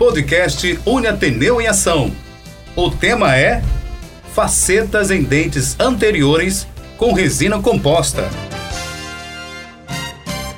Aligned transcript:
podcast 0.00 0.80
Une 0.86 1.06
Ateneu 1.06 1.60
em 1.60 1.66
Ação. 1.66 2.10
O 2.74 2.90
tema 2.90 3.36
é 3.36 3.62
Facetas 4.32 5.10
em 5.10 5.22
dentes 5.22 5.78
anteriores 5.78 6.66
com 6.96 7.12
resina 7.12 7.60
composta. 7.60 8.26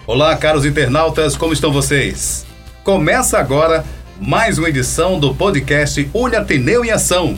Olá, 0.07 0.37
caros 0.37 0.65
internautas, 0.65 1.37
como 1.37 1.53
estão 1.53 1.73
vocês? 1.73 2.47
Começa 2.85 3.37
agora 3.37 3.85
mais 4.21 4.59
uma 4.59 4.69
edição 4.69 5.19
do 5.19 5.35
podcast 5.35 6.09
Une 6.15 6.37
Ateneu 6.37 6.85
em 6.85 6.93
Ação, 6.93 7.37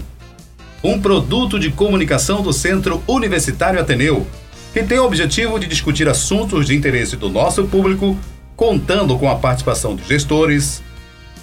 um 0.83 1.01
produto 1.01 1.59
de 1.59 1.71
comunicação 1.71 2.43
do 2.43 2.53
Centro 2.53 3.03
Universitário 3.09 3.81
Ateneu, 3.81 4.27
que 4.75 4.83
tem 4.83 4.99
o 4.99 5.07
objetivo 5.07 5.59
de 5.59 5.67
discutir 5.67 6.07
assuntos 6.07 6.67
de 6.67 6.77
interesse 6.77 7.17
do 7.17 7.31
nosso 7.31 7.65
público, 7.65 8.15
contando 8.55 9.19
com 9.19 9.31
a 9.31 9.37
participação 9.37 9.97
de 9.97 10.07
gestores, 10.07 10.83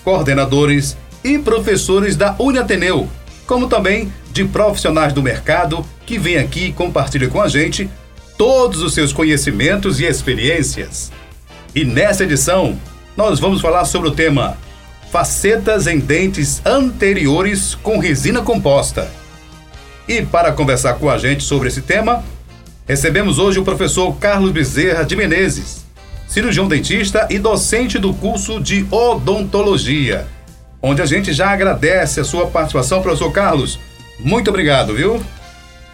coordenadores 0.03 0.97
e 1.23 1.37
professores 1.37 2.15
da 2.15 2.35
Uniateneu, 2.39 3.07
como 3.45 3.67
também 3.67 4.11
de 4.31 4.45
profissionais 4.45 5.13
do 5.13 5.21
mercado 5.21 5.85
que 6.05 6.17
vêm 6.17 6.37
aqui 6.37 6.67
e 6.67 6.73
compartilham 6.73 7.29
com 7.29 7.41
a 7.41 7.47
gente 7.47 7.89
todos 8.37 8.81
os 8.81 8.93
seus 8.93 9.13
conhecimentos 9.13 9.99
e 9.99 10.05
experiências. 10.05 11.11
E 11.75 11.85
nessa 11.85 12.23
edição, 12.23 12.77
nós 13.15 13.39
vamos 13.39 13.61
falar 13.61 13.85
sobre 13.85 14.09
o 14.09 14.13
tema 14.13 14.57
Facetas 15.11 15.87
em 15.87 15.99
dentes 15.99 16.61
anteriores 16.65 17.75
com 17.75 17.99
resina 17.99 18.41
composta. 18.41 19.11
E 20.07 20.21
para 20.21 20.53
conversar 20.53 20.93
com 20.93 21.09
a 21.09 21.17
gente 21.17 21.43
sobre 21.43 21.67
esse 21.67 21.81
tema, 21.81 22.23
recebemos 22.88 23.38
hoje 23.38 23.59
o 23.59 23.63
professor 23.63 24.15
Carlos 24.15 24.52
Bezerra 24.52 25.03
de 25.03 25.15
Menezes, 25.15 25.80
cirurgião 26.31 26.66
dentista 26.66 27.27
e 27.30 27.38
docente 27.38 27.99
do 27.99 28.13
curso 28.13 28.62
de 28.62 28.88
odontologia, 28.89 30.26
onde 30.81 31.02
a 31.02 31.05
gente 31.05 31.33
já 31.33 31.50
agradece 31.50 32.22
a 32.22 32.23
sua 32.23 32.47
participação, 32.47 33.02
professor 33.02 33.30
Carlos. 33.33 33.78
Muito 34.17 34.50
obrigado, 34.50 34.95
viu? 34.95 35.22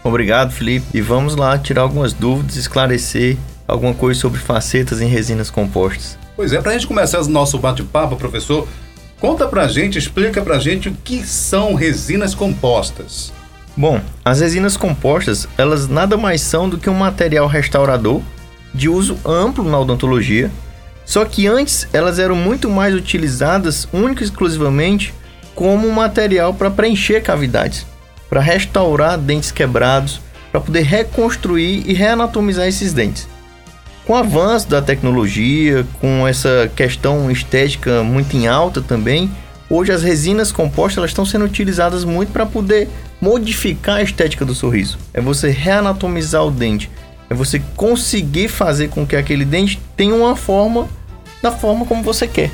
Obrigado, 0.04 0.52
Felipe. 0.52 0.86
E 0.94 1.02
vamos 1.02 1.36
lá 1.36 1.58
tirar 1.58 1.82
algumas 1.82 2.14
dúvidas, 2.14 2.56
esclarecer 2.56 3.36
alguma 3.68 3.96
coisa 3.96 4.20
sobre 4.20 4.40
facetas 4.40 5.02
em 5.02 5.08
resinas 5.08 5.50
compostas. 5.50 6.20
Pois 6.36 6.54
é, 6.54 6.62
para 6.62 6.70
a 6.70 6.74
gente 6.76 6.86
começar 6.86 7.20
o 7.20 7.28
nosso 7.28 7.58
bate-papo, 7.58 8.16
professor, 8.16 8.68
conta 9.20 9.48
para 9.48 9.64
a 9.64 9.68
gente, 9.68 9.98
explica 9.98 10.44
para 10.44 10.58
a 10.58 10.60
gente 10.60 10.88
o 10.90 10.94
que 11.04 11.26
são 11.26 11.74
resinas 11.74 12.36
compostas. 12.36 13.34
Bom, 13.76 14.00
as 14.24 14.40
resinas 14.40 14.78
compostas, 14.78 15.48
elas 15.58 15.88
nada 15.88 16.16
mais 16.16 16.42
são 16.42 16.70
do 16.70 16.78
que 16.78 16.92
um 16.92 16.94
material 16.94 17.48
restaurador 17.48 18.22
de 18.74 18.90
uso 18.90 19.18
amplo 19.26 19.64
na 19.64 19.80
odontologia, 19.80 20.52
só 21.06 21.24
que 21.24 21.48
antes 21.48 21.88
elas 21.94 22.20
eram 22.20 22.36
muito 22.36 22.70
mais 22.70 22.94
utilizadas 22.94 23.88
única 23.94 24.24
e 24.24 24.26
exclusivamente 24.26 25.14
como 25.56 25.92
material 25.92 26.54
para 26.54 26.70
preencher 26.70 27.22
cavidades, 27.22 27.86
para 28.30 28.42
restaurar 28.42 29.18
dentes 29.18 29.52
quebrados, 29.52 30.22
para 30.52 30.62
poder 30.62 30.84
reconstruir 30.84 31.84
e 31.86 31.94
reanatomizar 31.94 32.68
esses 32.68 32.94
dentes. 32.94 33.28
Com 34.06 34.14
o 34.14 34.18
avanço 34.18 34.70
da 34.70 34.82
tecnologia, 34.82 35.86
com 36.00 36.28
essa 36.28 36.72
questão 36.76 37.30
estética 37.32 38.04
muito 38.04 38.38
em 38.38 38.48
alta 38.48 38.82
também, 38.82 39.30
hoje 39.70 39.92
as 39.92 40.04
resinas 40.04 40.52
compostas 40.52 40.98
elas 40.98 41.12
estão 41.12 41.26
sendo 41.26 41.46
utilizadas 41.46 42.04
muito 42.04 42.32
para 42.32 42.46
poder 42.46 42.88
modificar 43.20 43.98
a 43.98 44.04
estética 44.04 44.46
do 44.46 44.56
sorriso. 44.56 44.98
É 45.14 45.20
você 45.20 45.50
reanatomizar 45.50 46.46
o 46.46 46.52
dente, 46.52 46.90
é 47.30 47.34
você 47.34 47.62
conseguir 47.76 48.48
fazer 48.48 48.90
com 48.90 49.06
que 49.06 49.16
aquele 49.16 49.46
dente 49.46 49.80
tenha 49.96 50.16
uma 50.16 50.36
forma 50.36 50.88
da 51.42 51.52
forma 51.52 51.86
como 51.86 52.04
você 52.04 52.28
quer. 52.28 52.52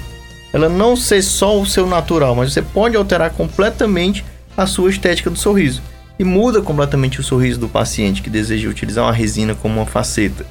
Ela 0.52 0.70
não 0.70 0.96
ser 0.96 1.22
só 1.22 1.60
o 1.60 1.66
seu 1.66 1.88
natural, 1.88 2.36
mas 2.36 2.54
você 2.54 2.62
pode 2.62 2.96
alterar 2.96 3.32
completamente 3.32 4.24
a 4.56 4.66
sua 4.68 4.90
estética 4.90 5.30
do 5.30 5.38
sorriso. 5.38 5.82
E 6.18 6.24
muda 6.24 6.62
completamente 6.62 7.20
o 7.20 7.24
sorriso 7.24 7.60
do 7.60 7.68
paciente 7.68 8.22
que 8.22 8.30
deseja 8.30 8.70
utilizar 8.70 9.04
uma 9.06 9.12
resina 9.12 9.56
como 9.56 9.80
uma 9.80 9.86
faceta, 9.86 10.46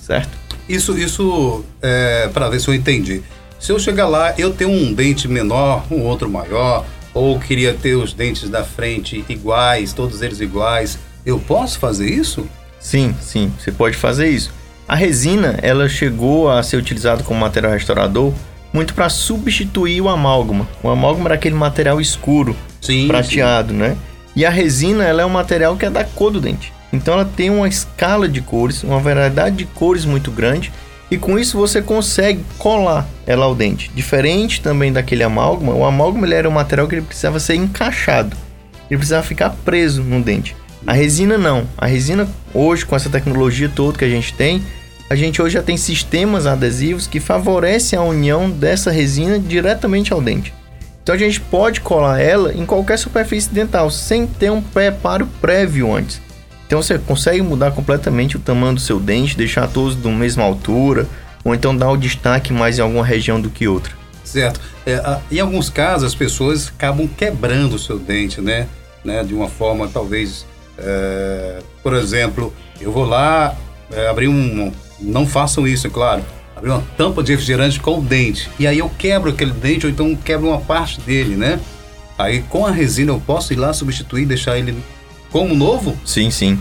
certo? 0.00 0.36
Isso, 0.68 0.98
isso 0.98 1.64
é, 1.80 2.28
para 2.32 2.48
ver 2.48 2.60
se 2.60 2.68
eu 2.68 2.74
entendi. 2.74 3.22
Se 3.60 3.70
eu 3.70 3.78
chegar 3.78 4.08
lá, 4.08 4.34
eu 4.36 4.52
tenho 4.52 4.70
um 4.70 4.92
dente 4.92 5.28
menor, 5.28 5.84
um 5.90 6.02
outro 6.02 6.28
maior, 6.28 6.84
ou 7.14 7.38
queria 7.38 7.72
ter 7.72 7.94
os 7.94 8.12
dentes 8.12 8.48
da 8.48 8.64
frente 8.64 9.24
iguais, 9.28 9.92
todos 9.92 10.20
eles 10.20 10.40
iguais, 10.40 10.98
eu 11.24 11.38
posso 11.38 11.78
fazer 11.78 12.10
isso? 12.10 12.46
Sim, 12.84 13.16
sim, 13.18 13.50
você 13.58 13.72
pode 13.72 13.96
fazer 13.96 14.28
isso. 14.28 14.52
A 14.86 14.94
resina, 14.94 15.58
ela 15.62 15.88
chegou 15.88 16.50
a 16.50 16.62
ser 16.62 16.76
utilizada 16.76 17.22
como 17.22 17.40
material 17.40 17.72
restaurador 17.72 18.30
muito 18.74 18.92
para 18.92 19.08
substituir 19.08 20.02
o 20.02 20.08
amálgama. 20.10 20.68
O 20.82 20.90
amálgama 20.90 21.28
era 21.28 21.34
aquele 21.34 21.54
material 21.54 21.98
escuro, 21.98 22.54
sim, 22.82 23.08
prateado, 23.08 23.72
sim. 23.72 23.78
né? 23.78 23.96
E 24.36 24.44
a 24.44 24.50
resina, 24.50 25.02
ela 25.02 25.22
é 25.22 25.24
um 25.24 25.30
material 25.30 25.78
que 25.78 25.86
é 25.86 25.90
da 25.90 26.04
cor 26.04 26.30
do 26.30 26.42
dente. 26.42 26.74
Então 26.92 27.14
ela 27.14 27.24
tem 27.24 27.48
uma 27.48 27.66
escala 27.66 28.28
de 28.28 28.42
cores, 28.42 28.84
uma 28.84 29.00
variedade 29.00 29.56
de 29.56 29.64
cores 29.64 30.04
muito 30.04 30.30
grande, 30.30 30.70
e 31.10 31.16
com 31.16 31.38
isso 31.38 31.56
você 31.56 31.80
consegue 31.80 32.44
colar 32.58 33.08
ela 33.26 33.46
ao 33.46 33.54
dente. 33.54 33.90
Diferente 33.94 34.60
também 34.60 34.92
daquele 34.92 35.22
amálgama, 35.22 35.72
o 35.72 35.86
amálgama 35.86 36.26
ele 36.26 36.34
era 36.34 36.48
um 36.48 36.52
material 36.52 36.86
que 36.86 36.96
ele 36.96 37.02
precisava 37.02 37.40
ser 37.40 37.54
encaixado. 37.54 38.36
Ele 38.90 38.98
precisava 38.98 39.22
ficar 39.22 39.50
preso 39.64 40.02
no 40.02 40.22
dente. 40.22 40.54
A 40.86 40.92
resina 40.92 41.38
não. 41.38 41.66
A 41.78 41.86
resina 41.86 42.28
hoje 42.52 42.84
com 42.84 42.94
essa 42.94 43.08
tecnologia 43.08 43.70
toda 43.74 43.98
que 43.98 44.04
a 44.04 44.08
gente 44.08 44.34
tem, 44.34 44.62
a 45.08 45.14
gente 45.14 45.40
hoje 45.40 45.54
já 45.54 45.62
tem 45.62 45.76
sistemas 45.76 46.46
adesivos 46.46 47.06
que 47.06 47.20
favorecem 47.20 47.98
a 47.98 48.02
união 48.02 48.50
dessa 48.50 48.90
resina 48.90 49.38
diretamente 49.38 50.12
ao 50.12 50.20
dente. 50.20 50.52
Então 51.02 51.14
a 51.14 51.18
gente 51.18 51.40
pode 51.40 51.80
colar 51.80 52.20
ela 52.20 52.54
em 52.54 52.64
qualquer 52.64 52.98
superfície 52.98 53.52
dental 53.52 53.90
sem 53.90 54.26
ter 54.26 54.50
um 54.50 54.62
preparo 54.62 55.26
prévio 55.40 55.94
antes. 55.94 56.20
Então 56.66 56.82
você 56.82 56.98
consegue 56.98 57.42
mudar 57.42 57.72
completamente 57.72 58.36
o 58.36 58.40
tamanho 58.40 58.74
do 58.74 58.80
seu 58.80 58.98
dente, 58.98 59.36
deixar 59.36 59.68
todos 59.68 59.94
da 59.94 60.10
mesma 60.10 60.42
altura, 60.42 61.06
ou 61.44 61.54
então 61.54 61.76
dar 61.76 61.90
o 61.90 61.96
destaque 61.96 62.52
mais 62.52 62.78
em 62.78 62.82
alguma 62.82 63.04
região 63.04 63.38
do 63.38 63.50
que 63.50 63.68
outra. 63.68 63.92
Certo. 64.24 64.58
É, 64.86 65.18
em 65.30 65.40
alguns 65.40 65.68
casos 65.68 66.08
as 66.08 66.14
pessoas 66.14 66.68
acabam 66.68 67.06
quebrando 67.06 67.74
o 67.74 67.78
seu 67.78 67.98
dente, 67.98 68.40
né? 68.40 68.66
né? 69.04 69.22
De 69.22 69.34
uma 69.34 69.48
forma 69.48 69.86
talvez 69.86 70.46
é, 70.78 71.60
por 71.82 71.94
exemplo, 71.94 72.52
eu 72.80 72.92
vou 72.92 73.04
lá 73.04 73.56
é, 73.92 74.08
abrir 74.08 74.28
um. 74.28 74.72
Não 75.00 75.26
façam 75.26 75.66
isso, 75.66 75.86
é 75.86 75.90
claro. 75.90 76.22
Abrir 76.56 76.70
uma 76.70 76.84
tampa 76.96 77.22
de 77.22 77.32
refrigerante 77.32 77.80
com 77.80 77.98
o 77.98 78.02
dente. 78.02 78.48
E 78.58 78.66
aí 78.66 78.78
eu 78.78 78.88
quebro 78.88 79.30
aquele 79.30 79.52
dente, 79.52 79.86
ou 79.86 79.92
então 79.92 80.14
quebro 80.16 80.48
uma 80.48 80.60
parte 80.60 81.00
dele, 81.00 81.36
né? 81.36 81.60
Aí 82.16 82.42
com 82.42 82.64
a 82.64 82.70
resina 82.70 83.12
eu 83.12 83.20
posso 83.20 83.52
ir 83.52 83.56
lá 83.56 83.72
substituir, 83.72 84.24
deixar 84.24 84.56
ele 84.56 84.76
como 85.30 85.54
novo? 85.54 85.96
Sim, 86.04 86.30
sim. 86.30 86.58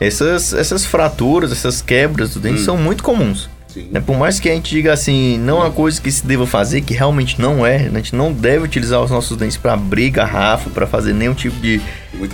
Essas, 0.00 0.52
essas 0.52 0.84
fraturas, 0.84 1.52
essas 1.52 1.80
quebras 1.80 2.34
do 2.34 2.40
dente 2.40 2.60
hum. 2.60 2.64
são 2.64 2.76
muito 2.76 3.02
comuns. 3.02 3.48
Né? 3.90 4.00
Por 4.00 4.16
mais 4.16 4.40
que 4.40 4.48
a 4.48 4.54
gente 4.54 4.70
diga 4.70 4.92
assim, 4.92 5.38
não 5.38 5.58
é 5.58 5.64
uma 5.64 5.70
coisa 5.70 6.00
que 6.00 6.10
se 6.10 6.24
deva 6.26 6.46
fazer, 6.46 6.80
que 6.80 6.94
realmente 6.94 7.40
não 7.40 7.66
é, 7.66 7.76
a 7.76 7.96
gente 7.96 8.14
não 8.14 8.32
deve 8.32 8.64
utilizar 8.64 9.02
os 9.02 9.10
nossos 9.10 9.36
dentes 9.36 9.56
para 9.56 9.74
abrir 9.74 10.10
garrafa, 10.10 10.70
para 10.70 10.86
fazer 10.86 11.12
nenhum 11.12 11.34
tipo 11.34 11.58
de 11.60 11.80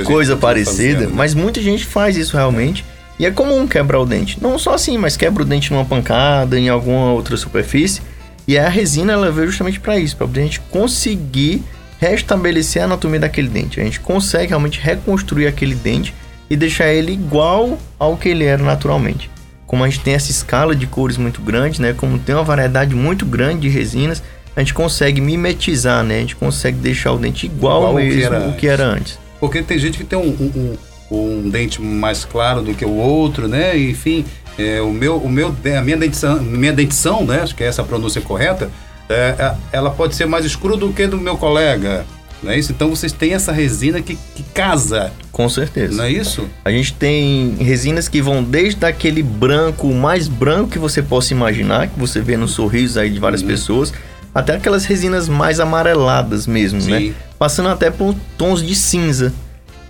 coisa 0.05 0.37
parecida, 0.37 0.95
fazendo, 0.95 1.11
né? 1.11 1.15
mas 1.15 1.35
muita 1.35 1.61
gente 1.61 1.85
faz 1.85 2.17
isso 2.17 2.37
realmente. 2.37 2.85
E 3.19 3.27
é 3.27 3.31
comum 3.31 3.69
quebrar 3.69 4.01
o 4.01 4.07
dente. 4.07 4.43
Não 4.43 4.59
só 4.59 4.75
assim, 4.75 4.97
mas 4.99 5.17
quebra 5.17 5.43
o 5.43 5.47
dente 5.47 5.73
numa 5.73 5.85
pancada, 5.85 6.59
em 6.59 6.69
alguma 6.69 7.13
outra 7.13 7.37
superfície. 7.37 8.01
E 8.49 8.59
a 8.59 8.69
resina 8.69 9.13
ela 9.13 9.31
veio 9.31 9.47
justamente 9.47 9.79
para 9.79 9.99
isso, 9.99 10.17
para 10.17 10.27
a 10.27 10.43
gente 10.43 10.59
conseguir 10.61 11.63
restabelecer 12.01 12.83
a 12.83 12.87
anatomia 12.87 13.21
daquele 13.21 13.49
dente. 13.49 13.81
A 13.81 13.85
gente 13.85 14.01
consegue 14.01 14.49
realmente 14.49 14.81
reconstruir 14.81 15.47
aquele 15.47 15.75
dente 15.75 16.13
e 16.51 16.57
deixar 16.57 16.89
ele 16.89 17.13
igual 17.13 17.79
ao 17.99 18.17
que 18.17 18.29
ele 18.29 18.45
era 18.45 18.63
naturalmente 18.63 19.31
como 19.73 19.85
a 19.85 19.89
gente 19.89 20.01
tem 20.01 20.13
essa 20.13 20.31
escala 20.31 20.77
de 20.77 20.87
cores 20.87 21.17
muito 21.17 21.41
grande, 21.41 21.81
né? 21.81 21.95
Como 21.95 22.19
tem 22.19 22.35
uma 22.35 22.45
variedade 22.45 22.95
muito 22.95 23.25
grande 23.25 23.63
de 23.63 23.69
resinas, 23.71 24.23
a 24.55 24.61
gente 24.61 24.75
consegue 24.75 25.19
mimetizar, 25.19 26.05
né? 26.05 26.19
A 26.19 26.21
gente 26.21 26.37
consegue 26.37 26.77
deixar 26.77 27.13
o 27.13 27.19
dente 27.19 27.47
igual, 27.47 27.79
igual 27.79 27.95
mesmo 27.95 28.31
que 28.31 28.49
o 28.49 28.53
que 28.53 28.69
era 28.69 28.85
antes. 28.85 29.19
Porque 29.41 29.63
tem 29.63 29.79
gente 29.79 29.97
que 29.97 30.05
tem 30.05 30.19
um, 30.19 30.29
um, 30.29 30.77
um, 31.11 31.45
um 31.45 31.49
dente 31.49 31.81
mais 31.81 32.23
claro 32.23 32.61
do 32.61 32.75
que 32.75 32.85
o 32.85 32.93
outro, 32.93 33.49
né? 33.49 33.79
Enfim, 33.79 34.27
é, 34.59 34.83
o 34.83 34.93
meu, 34.93 35.17
o 35.17 35.29
meu, 35.31 35.57
a 35.75 35.81
minha 35.81 35.97
dentição, 35.97 36.39
minha 36.43 36.75
dentição, 36.75 37.25
né? 37.25 37.41
Acho 37.41 37.57
que 37.57 37.65
é 37.65 37.67
essa 37.67 37.81
a 37.81 37.85
pronúncia 37.87 38.21
correta. 38.21 38.71
É, 39.09 39.35
é 39.39 39.55
ela 39.73 39.91
pode 39.91 40.15
ser 40.15 40.27
mais 40.27 40.45
escura 40.45 40.77
do 40.77 40.93
que 40.93 41.07
do 41.07 41.17
meu 41.17 41.39
colega. 41.39 42.05
Não 42.43 42.51
é 42.51 42.59
isso? 42.59 42.73
Então 42.73 42.91
vocês 42.91 43.13
têm 43.13 43.35
essa 43.35 43.53
resina 43.53 44.03
que, 44.03 44.19
que 44.35 44.43
casa. 44.55 45.13
Com 45.31 45.49
certeza. 45.49 45.97
Não 45.97 46.05
é 46.05 46.11
isso? 46.11 46.49
A 46.65 46.71
gente 46.71 46.93
tem 46.95 47.57
resinas 47.61 48.09
que 48.09 48.21
vão 48.21 48.43
desde 48.43 48.85
aquele 48.85 49.23
branco, 49.23 49.89
o 49.89 49.95
mais 49.95 50.29
branco 50.29 50.71
que 50.71 50.79
você 50.79 51.01
possa 51.01 51.33
imaginar, 51.33 51.89
que 51.89 51.99
você 51.99 52.21
vê 52.21 52.37
nos 52.37 52.51
sorrisos 52.53 52.97
aí 52.97 53.11
de 53.11 53.19
várias 53.19 53.43
uhum. 53.43 53.49
pessoas, 53.49 53.93
até 54.35 54.57
aquelas 54.57 54.85
resinas 54.85 55.29
mais 55.29 55.61
amareladas 55.61 56.47
mesmo, 56.47 56.81
né? 56.81 56.99
Sim. 56.99 57.09
né? 57.11 57.15
Passando 57.39 57.69
até 57.69 57.91
por 57.91 58.15
tons 58.37 58.63
de 58.63 58.75
cinza. 58.75 59.33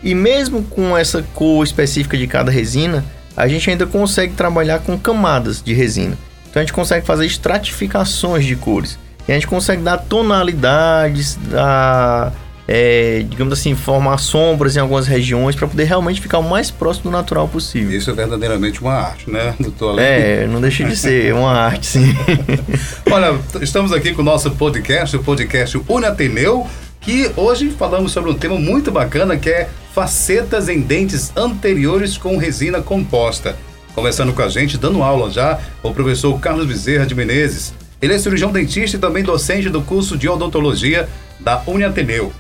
E 0.03 0.15
mesmo 0.15 0.63
com 0.65 0.97
essa 0.97 1.25
cor 1.35 1.65
específica 1.65 2.17
de 2.17 2.27
cada 2.27 2.51
resina, 2.51 3.05
a 3.37 3.47
gente 3.49 3.71
ainda 3.71 3.87
consegue 3.87 4.35
trabalhar 4.35 4.81
com 4.81 4.99
camadas 4.99 5.63
de 5.63 5.73
resina. 5.73 6.19
Então 6.51 6.61
a 6.61 6.65
gente 6.65 6.73
consegue 6.73 7.07
fazer 7.07 7.25
estratificações 7.25 8.45
de 8.45 8.57
cores. 8.57 8.99
E 9.27 9.33
a 9.33 9.35
gente 9.35 9.47
consegue 9.47 9.83
dar 9.83 9.99
tonalidades, 9.99 11.39
dar, 11.51 12.33
é, 12.67 13.25
digamos 13.29 13.53
assim, 13.53 13.75
formar 13.75 14.19
sombras 14.19 14.77
em 14.77 14.81
algumas 14.81 15.07
regiões 15.07 15.57
para 15.57 15.67
poder 15.67 15.85
realmente 15.85 16.21
ficar 16.21 16.39
o 16.39 16.43
mais 16.43 16.71
próximo 16.71 17.11
do 17.11 17.17
natural 17.17 17.49
possível. 17.49 17.97
Isso 17.97 18.11
é 18.11 18.15
verdadeiramente 18.15 18.81
uma 18.81 18.95
arte, 18.95 19.31
né, 19.31 19.55
doutor? 19.59 19.99
É, 19.99 20.47
não 20.47 20.61
deixa 20.61 20.85
de 20.85 20.97
ser 20.97 21.35
uma 21.35 21.53
arte, 21.53 21.87
sim. 21.87 22.15
Olha, 23.11 23.39
estamos 23.61 23.93
aqui 23.93 24.13
com 24.13 24.23
o 24.23 24.25
nosso 24.25 24.51
podcast, 24.53 25.17
o 25.17 25.23
podcast 25.23 25.81
Unateneu, 25.89 26.67
que 27.01 27.31
hoje 27.37 27.71
falamos 27.71 28.13
sobre 28.13 28.31
um 28.31 28.35
tema 28.35 28.57
muito 28.57 28.91
bacana 28.91 29.37
que 29.37 29.51
é 29.51 29.69
facetas 29.93 30.69
em 30.69 30.81
dentes 30.81 31.33
anteriores 31.37 32.17
com 32.17 32.37
resina 32.37 32.81
composta. 32.81 33.57
Conversando 33.95 34.33
com 34.33 34.41
a 34.41 34.49
gente, 34.49 34.79
dando 34.79 35.03
aula 35.03 35.31
já, 35.31 35.59
o 35.83 35.93
professor 35.93 36.39
Carlos 36.41 36.67
Bezerra 36.67 37.05
de 37.05 37.15
Menezes. 37.15 37.75
Ele 38.01 38.15
é 38.15 38.19
cirurgião 38.19 38.51
dentista 38.51 38.97
e 38.97 39.01
também 39.01 39.23
docente 39.23 39.69
do 39.69 39.83
curso 39.83 40.17
de 40.17 40.29
odontologia 40.29 41.09
da 41.39 41.63
Uniateneu. 41.67 42.33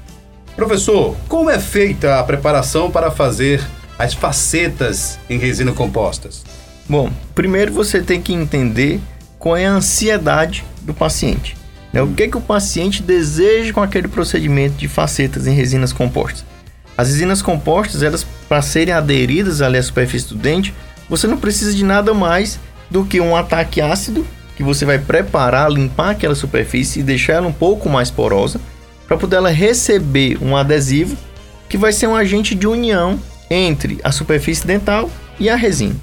Professor, 0.56 1.16
como 1.28 1.49
é 1.49 1.58
feita 1.58 2.19
a 2.19 2.25
preparação 2.25 2.90
para 2.90 3.10
fazer 3.10 3.62
as 3.99 4.12
facetas 4.12 5.19
em 5.28 5.38
resina 5.38 5.72
compostas? 5.72 6.44
Bom, 6.87 7.10
primeiro 7.34 7.72
você 7.72 8.02
tem 8.02 8.20
que 8.20 8.34
entender 8.34 9.00
qual 9.38 9.56
é 9.56 9.66
a 9.66 9.72
ansiedade 9.72 10.62
do 10.82 10.93
paciente. 10.93 11.56
Né? 11.90 12.02
O 12.02 12.08
que, 12.08 12.25
é 12.25 12.28
que 12.28 12.37
o 12.37 12.40
paciente 12.40 13.02
deseja 13.02 13.72
com 13.72 13.82
aquele 13.82 14.08
procedimento 14.08 14.76
de 14.76 14.88
facetas 14.88 15.46
em 15.46 15.54
resinas 15.54 15.93
compostas? 15.93 16.44
As 16.96 17.08
resinas 17.08 17.40
compostas, 17.40 18.02
elas 18.02 18.26
para 18.46 18.60
serem 18.60 18.93
aderidas 18.93 19.62
ali 19.62 19.78
à 19.78 19.82
superfície 19.82 20.28
do 20.28 20.34
dente, 20.34 20.75
você 21.08 21.26
não 21.26 21.38
precisa 21.38 21.75
de 21.75 21.82
nada 21.82 22.12
mais 22.12 22.60
do 22.90 23.04
que 23.04 23.20
um 23.20 23.34
ataque 23.34 23.81
ácido 23.81 24.26
que 24.54 24.62
você 24.62 24.84
vai 24.84 24.99
preparar, 24.99 25.72
limpar 25.72 26.10
aquela 26.10 26.34
superfície 26.34 27.00
e 27.00 27.02
deixar 27.02 27.34
ela 27.34 27.49
um 27.49 27.52
pouco 27.52 27.88
mais 27.88 28.10
porosa 28.10 28.60
para 29.12 29.19
poder 29.19 29.37
ela 29.37 29.50
receber 29.50 30.38
um 30.41 30.56
adesivo 30.56 31.14
que 31.69 31.76
vai 31.76 31.93
ser 31.93 32.06
um 32.06 32.17
agente 32.17 32.55
de 32.55 32.67
união 32.67 33.20
entre 33.50 34.00
a 34.03 34.11
superfície 34.11 34.67
dental 34.67 35.11
e 35.38 35.50
a 35.50 35.55
resina. 35.55 35.97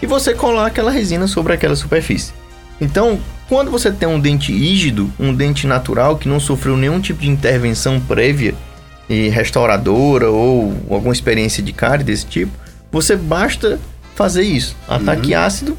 E 0.00 0.06
você 0.06 0.32
colar 0.32 0.66
aquela 0.66 0.92
resina 0.92 1.26
sobre 1.26 1.52
aquela 1.52 1.74
superfície. 1.74 2.32
Então, 2.80 3.18
quando 3.48 3.68
você 3.68 3.90
tem 3.90 4.08
um 4.08 4.20
dente 4.20 4.52
rígido, 4.52 5.12
um 5.18 5.34
dente 5.34 5.66
natural 5.66 6.16
que 6.16 6.28
não 6.28 6.38
sofreu 6.38 6.76
nenhum 6.76 7.00
tipo 7.00 7.20
de 7.20 7.28
intervenção 7.28 7.98
prévia 7.98 8.54
e 9.08 9.28
restauradora 9.28 10.30
ou 10.30 10.72
alguma 10.88 11.12
experiência 11.12 11.64
de 11.64 11.72
cárie 11.72 12.04
desse 12.04 12.26
tipo, 12.26 12.52
você 12.92 13.16
basta 13.16 13.80
fazer 14.14 14.42
isso: 14.42 14.76
ataque 14.86 15.34
uhum. 15.34 15.40
ácido, 15.40 15.78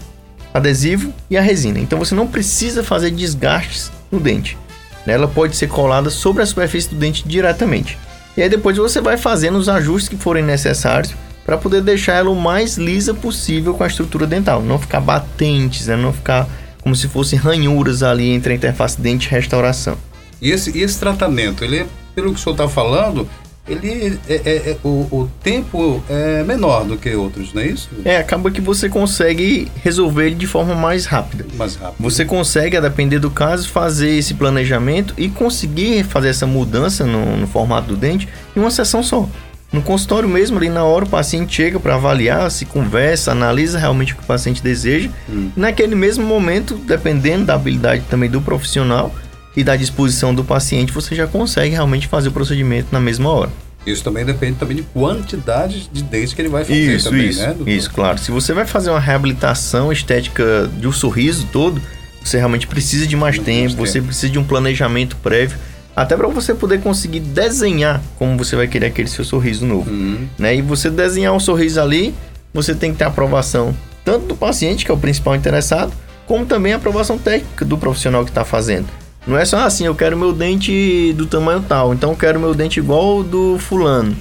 adesivo 0.54 1.14
e 1.30 1.38
a 1.38 1.42
resina. 1.42 1.80
Então 1.80 1.98
você 1.98 2.14
não 2.14 2.28
precisa 2.28 2.84
fazer 2.84 3.12
desgastes 3.12 3.90
no 4.12 4.20
dente. 4.20 4.58
Ela 5.06 5.28
pode 5.28 5.56
ser 5.56 5.68
colada 5.68 6.10
sobre 6.10 6.44
a 6.44 6.46
superfície 6.46 6.90
do 6.90 6.96
dente 6.96 7.28
diretamente. 7.28 7.98
E 8.36 8.42
aí 8.42 8.50
depois 8.50 8.78
você 8.78 9.00
vai 9.02 9.18
fazendo 9.18 9.58
os 9.58 9.70
ajustes 9.70 10.10
que 10.10 10.18
forem 10.18 10.44
necessários 10.44 11.14
para 11.46 11.58
poder 11.58 11.82
deixar 11.82 12.14
ela 12.14 12.30
o 12.30 12.36
mais 12.36 12.78
lisa 12.78 13.14
possível 13.14 13.74
com 13.74 13.84
a 13.84 13.88
estrutura 13.88 14.26
dental, 14.26 14.62
não 14.62 14.80
ficar 14.80 15.02
batentes, 15.02 15.88
né? 15.88 15.96
não 15.96 16.14
ficar 16.14 16.48
como 16.82 16.96
se 16.96 17.08
fossem 17.08 17.38
ranhuras 17.38 18.02
ali 18.02 18.30
entre 18.30 18.54
a 18.54 18.56
interface 18.56 19.00
dente 19.00 19.28
e 19.28 19.32
restauração. 19.32 19.98
E 20.42 20.52
esse, 20.52 20.78
esse 20.78 21.00
tratamento, 21.00 21.64
ele, 21.64 21.86
pelo 22.16 22.34
que 22.34 22.40
o 22.40 22.44
senhor 22.44 22.54
está 22.54 22.68
falando, 22.68 23.28
ele 23.68 24.19
é, 24.27 24.33
é, 24.33 24.56
é, 24.71 24.77
o, 24.83 25.07
o, 25.10 25.30
tempo 25.42 26.04
é 26.10 26.44
menor 26.44 26.83
do 26.83 26.98
que 26.98 27.15
outros, 27.15 27.54
não 27.54 27.62
é 27.62 27.68
isso? 27.68 27.89
É, 28.04 28.18
acaba 28.18 28.51
que 28.51 28.60
você 28.60 28.89
consegue 28.89 29.71
resolver 29.81 30.25
ele 30.27 30.36
de 30.36 30.48
forma 30.48 30.75
mais 30.75 31.06
rápida. 31.06 31.45
Mais 31.56 31.75
rápida. 31.75 31.95
Você 32.00 32.25
consegue, 32.25 32.75
a 32.75 32.81
depender 32.81 33.19
do 33.19 33.31
caso, 33.31 33.69
fazer 33.69 34.10
esse 34.10 34.33
planejamento 34.33 35.13
e 35.18 35.30
conseguir 35.30 36.04
fazer 36.04 36.30
essa 36.30 36.45
mudança 36.45 37.06
no, 37.06 37.38
no 37.38 37.48
formato 37.48 37.88
do 37.88 37.95
dente 37.95 38.27
em 38.56 38.60
uma 38.60 38.71
sessão 38.71 39.01
só. 39.01 39.30
No 39.71 39.81
consultório 39.81 40.30
mesmo, 40.30 40.57
ali 40.57 40.69
na 40.69 40.83
hora, 40.83 41.06
o 41.06 41.10
paciente 41.10 41.56
chega 41.56 41.80
para 41.80 41.95
avaliar, 41.95 42.51
se 42.51 42.65
conversa, 42.65 43.31
analisa 43.31 43.80
realmente 43.80 44.13
o 44.13 44.18
que 44.18 44.24
o 44.24 44.27
paciente 44.27 44.62
deseja. 44.62 45.10
Hum. 45.27 45.50
naquele 45.56 45.95
mesmo 45.95 46.25
momento, 46.25 46.75
dependendo 46.75 47.45
da 47.45 47.56
habilidade 47.56 48.04
também 48.10 48.30
do 48.30 48.39
profissional, 48.39 49.12
e 49.56 49.64
da 49.64 49.76
disposição 49.76 50.34
do 50.34 50.44
paciente, 50.44 50.92
você 50.92 51.16
já 51.16 51.28
consegue 51.28 51.76
realmente 51.76 52.08
fazer 52.08 52.30
o 52.30 52.32
procedimento 52.32 52.88
na 52.92 53.00
mesma 53.00 53.30
hora. 53.30 53.52
Isso 53.86 54.04
também 54.04 54.26
depende 54.26 54.58
também 54.58 54.78
de 54.78 54.84
quantidade 54.84 55.90
de 55.92 56.04
dentes 56.04 56.34
que 56.34 56.42
ele 56.42 56.50
vai 56.50 56.64
fazer 56.64 56.96
isso, 56.96 57.10
também, 57.10 57.28
isso, 57.28 57.42
né? 57.42 57.56
Isso, 57.68 57.92
claro. 57.92 58.18
Se 58.18 58.32
você 58.32 58.54
vai 58.54 58.66
fazer 58.66 58.90
uma 58.90 59.00
reabilitação 59.00 59.92
estética 59.92 60.70
de 60.80 60.88
um 60.88 60.92
sorriso 60.92 61.48
todo, 61.52 61.82
você 62.24 62.38
realmente 62.38 62.66
precisa 62.66 63.06
de 63.06 63.16
mais 63.16 63.38
tempo, 63.38 63.76
você 63.76 64.02
precisa 64.02 64.32
de 64.32 64.40
um 64.40 64.44
planejamento 64.44 65.18
prévio, 65.18 65.58
até 65.96 66.16
para 66.16 66.28
você 66.28 66.56
poder 66.56 66.80
conseguir 66.80 67.20
desenhar 67.20 68.02
como 68.18 68.38
você 68.38 68.56
vai 68.56 68.68
querer 68.68 68.88
aquele 68.88 69.10
seu 69.10 69.26
sorriso 69.26 69.66
novo, 69.66 69.90
uhum. 69.90 70.28
né? 70.40 70.56
E 70.56 70.62
você 70.62 70.90
desenhar 70.90 71.34
um 71.34 71.40
sorriso 71.40 71.82
ali, 71.82 72.16
você 72.54 72.74
tem 72.74 72.94
que 72.94 73.00
ter 73.00 73.04
aprovação 73.04 73.76
tanto 74.06 74.28
do 74.28 74.36
paciente, 74.36 74.86
que 74.86 74.92
é 74.92 74.94
o 74.94 74.98
principal 74.98 75.36
interessado, 75.36 75.94
como 76.26 76.46
também 76.46 76.74
a 76.74 76.78
aprovação 76.78 77.18
técnica 77.18 77.66
do 77.66 77.78
profissional 77.78 78.24
que 78.24 78.32
está 78.32 78.46
fazendo. 78.46 78.88
Não 79.25 79.38
é 79.38 79.46
só 79.46 79.60
assim, 79.60 79.86
eu 79.86 79.96
quero 79.96 80.18
meu 80.18 80.34
dente 80.34 81.14
do 81.14 81.25
tamanho 81.25 81.64
tal, 81.68 81.94
então 81.94 82.12
eu 82.12 82.18
quero 82.18 82.40
meu 82.40 82.54
dente 82.54 82.80
igual 82.80 83.24
do 83.24 83.58
fulano. 83.58 84.16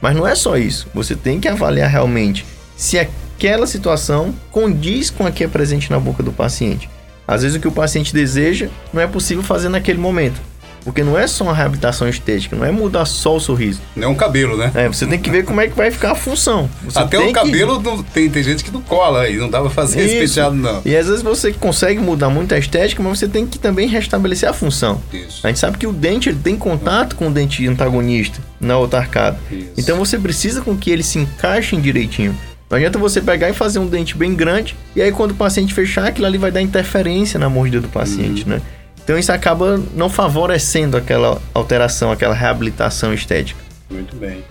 Mas 0.00 0.16
não 0.16 0.26
é 0.26 0.34
só 0.34 0.56
isso. 0.56 0.88
Você 0.94 1.14
tem 1.14 1.40
que 1.40 1.48
avaliar 1.48 1.88
realmente 1.88 2.44
se 2.76 2.98
aquela 2.98 3.66
situação 3.66 4.34
condiz 4.50 5.10
com 5.10 5.24
o 5.24 5.32
que 5.32 5.44
é 5.44 5.48
presente 5.48 5.90
na 5.90 5.98
boca 5.98 6.22
do 6.22 6.32
paciente. 6.32 6.88
Às 7.26 7.42
vezes 7.42 7.56
o 7.56 7.60
que 7.60 7.68
o 7.68 7.72
paciente 7.72 8.12
deseja 8.12 8.68
não 8.92 9.02
é 9.02 9.06
possível 9.06 9.42
fazer 9.42 9.68
naquele 9.68 9.98
momento. 9.98 10.40
Porque 10.84 11.02
não 11.02 11.18
é 11.18 11.26
só 11.26 11.44
uma 11.44 11.54
reabilitação 11.54 12.08
estética, 12.08 12.56
não 12.56 12.64
é 12.64 12.70
mudar 12.70 13.04
só 13.04 13.36
o 13.36 13.40
sorriso. 13.40 13.80
Não 13.94 14.08
é 14.08 14.10
um 14.10 14.14
cabelo, 14.14 14.56
né? 14.56 14.70
É, 14.74 14.88
você 14.88 15.06
tem 15.06 15.18
que 15.18 15.30
ver 15.30 15.44
como 15.44 15.60
é 15.60 15.68
que 15.68 15.76
vai 15.76 15.90
ficar 15.90 16.12
a 16.12 16.14
função. 16.14 16.68
Você 16.84 16.98
Até 16.98 17.18
o 17.18 17.32
cabelo 17.32 17.78
que... 17.78 17.84
não, 17.84 18.02
tem, 18.02 18.30
tem 18.30 18.42
gente 18.42 18.64
que 18.64 18.70
não 18.70 18.80
cola 18.80 19.28
e 19.28 19.36
não 19.36 19.48
dá 19.48 19.60
pra 19.60 19.70
fazer 19.70 20.04
Isso. 20.04 20.14
especial, 20.14 20.52
não. 20.52 20.82
E 20.84 20.96
às 20.96 21.06
vezes 21.06 21.22
você 21.22 21.52
consegue 21.52 22.00
mudar 22.00 22.30
muito 22.30 22.54
a 22.54 22.58
estética, 22.58 23.02
mas 23.02 23.18
você 23.18 23.28
tem 23.28 23.46
que 23.46 23.58
também 23.58 23.88
restabelecer 23.88 24.48
a 24.48 24.52
função. 24.52 25.00
Isso. 25.12 25.46
A 25.46 25.48
gente 25.48 25.58
sabe 25.58 25.78
que 25.78 25.86
o 25.86 25.92
dente 25.92 26.28
ele 26.28 26.38
tem 26.42 26.56
contato 26.56 27.16
com 27.16 27.28
o 27.28 27.30
dente 27.30 27.66
antagonista 27.66 28.40
na 28.60 28.78
outra 28.78 29.00
arcada. 29.00 29.38
Isso. 29.50 29.72
Então 29.76 29.98
você 29.98 30.18
precisa 30.18 30.60
com 30.60 30.76
que 30.76 30.90
eles 30.90 31.06
se 31.06 31.18
encaixem 31.18 31.80
direitinho. 31.80 32.36
Não 32.70 32.76
adianta 32.76 32.98
você 32.98 33.20
pegar 33.20 33.48
e 33.48 33.54
fazer 33.54 33.78
um 33.78 33.86
dente 33.86 34.14
bem 34.16 34.34
grande, 34.34 34.76
e 34.94 35.00
aí 35.00 35.10
quando 35.10 35.30
o 35.30 35.34
paciente 35.34 35.72
fechar, 35.72 36.06
aquilo 36.06 36.26
ali 36.26 36.36
vai 36.36 36.50
dar 36.50 36.60
interferência 36.60 37.40
na 37.40 37.48
mordida 37.48 37.80
do 37.80 37.88
paciente, 37.88 38.42
uhum. 38.42 38.50
né? 38.50 38.62
Então 39.08 39.18
isso 39.18 39.32
acaba 39.32 39.82
não 39.94 40.10
favorecendo 40.10 40.94
aquela 40.94 41.40
alteração, 41.54 42.12
aquela 42.12 42.34
reabilitação 42.34 43.14
estética. 43.14 43.58
Muito 43.88 44.14
bem. 44.14 44.44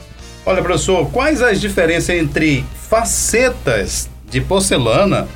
Olha, 0.44 0.64
professor, 0.64 1.08
quais 1.12 1.44
as 1.44 1.62
diferenças 1.62 2.10
entre 2.10 2.66
facetas 2.90 4.10
de 4.28 4.42
porcelana, 4.42 5.28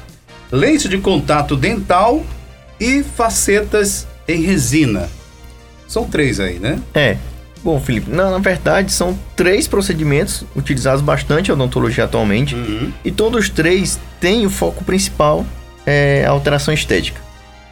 lente 0.51 0.90
de 0.90 0.98
contato 0.98 1.56
dental 1.56 2.25
e 2.80 3.04
facetas 3.04 4.08
em 4.28 4.42
resina? 4.42 5.08
São 5.88 6.06
três 6.06 6.40
aí, 6.40 6.58
né? 6.58 6.82
É. 6.92 7.16
Bom, 7.63 7.80
Felipe, 7.80 8.10
na, 8.10 8.32
na 8.32 8.40
verdade 8.40 8.92
são 8.92 9.16
três 9.36 9.68
procedimentos 9.68 10.44
utilizados 10.56 11.00
bastante 11.00 11.50
em 11.50 11.51
odontologia 11.51 12.06
atualmente 12.06 12.56
uhum. 12.56 12.92
e 13.06 13.12
todos 13.12 13.50
três 13.50 14.00
têm 14.20 14.48
o 14.48 14.50
foco 14.50 14.84
principal 14.84 15.46
é, 15.86 16.25
a 16.25 16.32
alteração 16.32 16.74
estética 16.74 17.22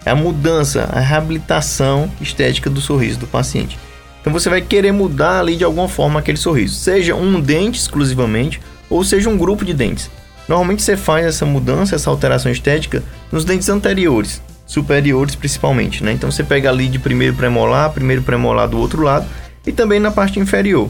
a 0.06 0.16
mudança, 0.16 0.90
a 0.92 1.00
reabilitação 1.00 2.12
estética 2.22 2.70
do 2.70 2.82
sorriso 2.82 3.20
do 3.20 3.28
paciente. 3.28 3.78
Então 4.22 4.34
você 4.34 4.50
vai 4.50 4.62
querer 4.62 4.92
mudar 4.92 5.40
ali 5.40 5.56
de 5.56 5.64
alguma 5.64 5.88
forma 5.88 6.20
aquele 6.20 6.38
sorriso, 6.38 6.76
seja 6.76 7.16
um 7.16 7.40
dente 7.40 7.80
exclusivamente 7.80 8.62
ou 8.90 9.04
seja 9.04 9.30
um 9.30 9.38
grupo 9.38 9.64
de 9.64 9.74
dentes. 9.74 10.10
Normalmente 10.48 10.82
você 10.82 10.98
faz 10.98 11.26
essa 11.26 11.46
mudança, 11.46 11.96
essa 11.96 12.10
alteração 12.10 12.52
estética 12.52 13.04
nos 13.32 13.46
dentes 13.46 13.70
anteriores, 13.70 14.42
superiores 14.66 15.36
principalmente, 15.36 16.04
né? 16.04 16.12
Então 16.12 16.32
você 16.32 16.44
pega 16.44 16.70
ali 16.70 16.88
de 16.88 17.00
primeiro 17.00 17.36
premolar, 17.36 17.92
primeiro 17.92 18.24
premolar 18.24 18.68
do 18.68 18.78
outro 18.78 19.04
lado 19.04 19.28
e 19.66 19.72
também 19.72 20.00
na 20.00 20.12
parte 20.12 20.40
inferior. 20.40 20.90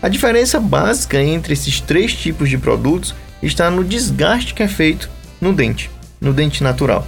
A 0.00 0.08
diferença 0.08 0.58
básica 0.58 1.20
entre 1.20 1.52
esses 1.52 1.80
três 1.80 2.14
tipos 2.14 2.48
de 2.48 2.58
produtos 2.58 3.14
está 3.42 3.70
no 3.70 3.84
desgaste 3.84 4.54
que 4.54 4.62
é 4.62 4.68
feito 4.68 5.10
no 5.40 5.52
dente, 5.52 5.90
no 6.20 6.32
dente 6.32 6.62
natural. 6.62 7.06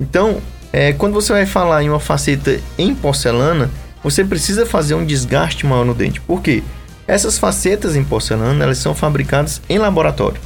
Então, 0.00 0.40
é, 0.76 0.92
quando 0.92 1.14
você 1.14 1.32
vai 1.32 1.46
falar 1.46 1.82
em 1.82 1.88
uma 1.88 1.98
faceta 1.98 2.60
em 2.76 2.94
porcelana, 2.94 3.70
você 4.04 4.22
precisa 4.22 4.66
fazer 4.66 4.94
um 4.94 5.06
desgaste 5.06 5.64
maior 5.64 5.86
no 5.86 5.94
dente. 5.94 6.20
Por 6.20 6.42
quê? 6.42 6.62
Essas 7.08 7.38
facetas 7.38 7.96
em 7.96 8.04
porcelana 8.04 8.62
elas 8.62 8.76
são 8.76 8.94
fabricadas 8.94 9.62
em 9.70 9.78
laboratório. 9.78 10.38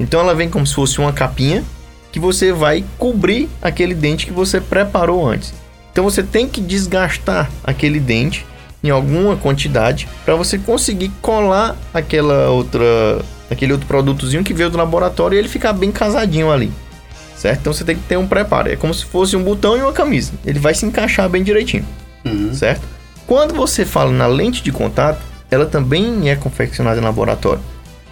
Então 0.00 0.18
ela 0.18 0.34
vem 0.34 0.50
como 0.50 0.66
se 0.66 0.74
fosse 0.74 0.98
uma 0.98 1.12
capinha 1.12 1.62
que 2.10 2.18
você 2.18 2.50
vai 2.52 2.84
cobrir 2.98 3.48
aquele 3.62 3.94
dente 3.94 4.26
que 4.26 4.32
você 4.32 4.60
preparou 4.60 5.24
antes. 5.24 5.54
Então 5.92 6.02
você 6.02 6.24
tem 6.24 6.48
que 6.48 6.60
desgastar 6.60 7.48
aquele 7.62 8.00
dente 8.00 8.44
em 8.82 8.90
alguma 8.90 9.36
quantidade 9.36 10.08
para 10.24 10.34
você 10.34 10.58
conseguir 10.58 11.12
colar 11.22 11.76
aquela 11.94 12.50
outra 12.50 12.80
aquele 13.48 13.74
outro 13.74 13.86
produtozinho 13.86 14.42
que 14.42 14.52
veio 14.52 14.70
do 14.70 14.76
laboratório 14.76 15.36
e 15.36 15.38
ele 15.38 15.48
ficar 15.48 15.72
bem 15.72 15.92
casadinho 15.92 16.50
ali. 16.50 16.72
Certo? 17.42 17.60
Então 17.60 17.72
você 17.72 17.82
tem 17.82 17.96
que 17.96 18.02
ter 18.02 18.16
um 18.16 18.26
preparo. 18.26 18.70
É 18.70 18.76
como 18.76 18.94
se 18.94 19.04
fosse 19.04 19.36
um 19.36 19.42
botão 19.42 19.76
e 19.76 19.82
uma 19.82 19.92
camisa. 19.92 20.32
Ele 20.46 20.60
vai 20.60 20.74
se 20.74 20.86
encaixar 20.86 21.28
bem 21.28 21.42
direitinho, 21.42 21.84
uhum. 22.24 22.54
certo? 22.54 22.82
Quando 23.26 23.52
você 23.52 23.84
fala 23.84 24.12
na 24.12 24.26
lente 24.28 24.62
de 24.62 24.70
contato, 24.70 25.20
ela 25.50 25.66
também 25.66 26.30
é 26.30 26.36
confeccionada 26.36 27.00
em 27.00 27.04
laboratório. 27.04 27.60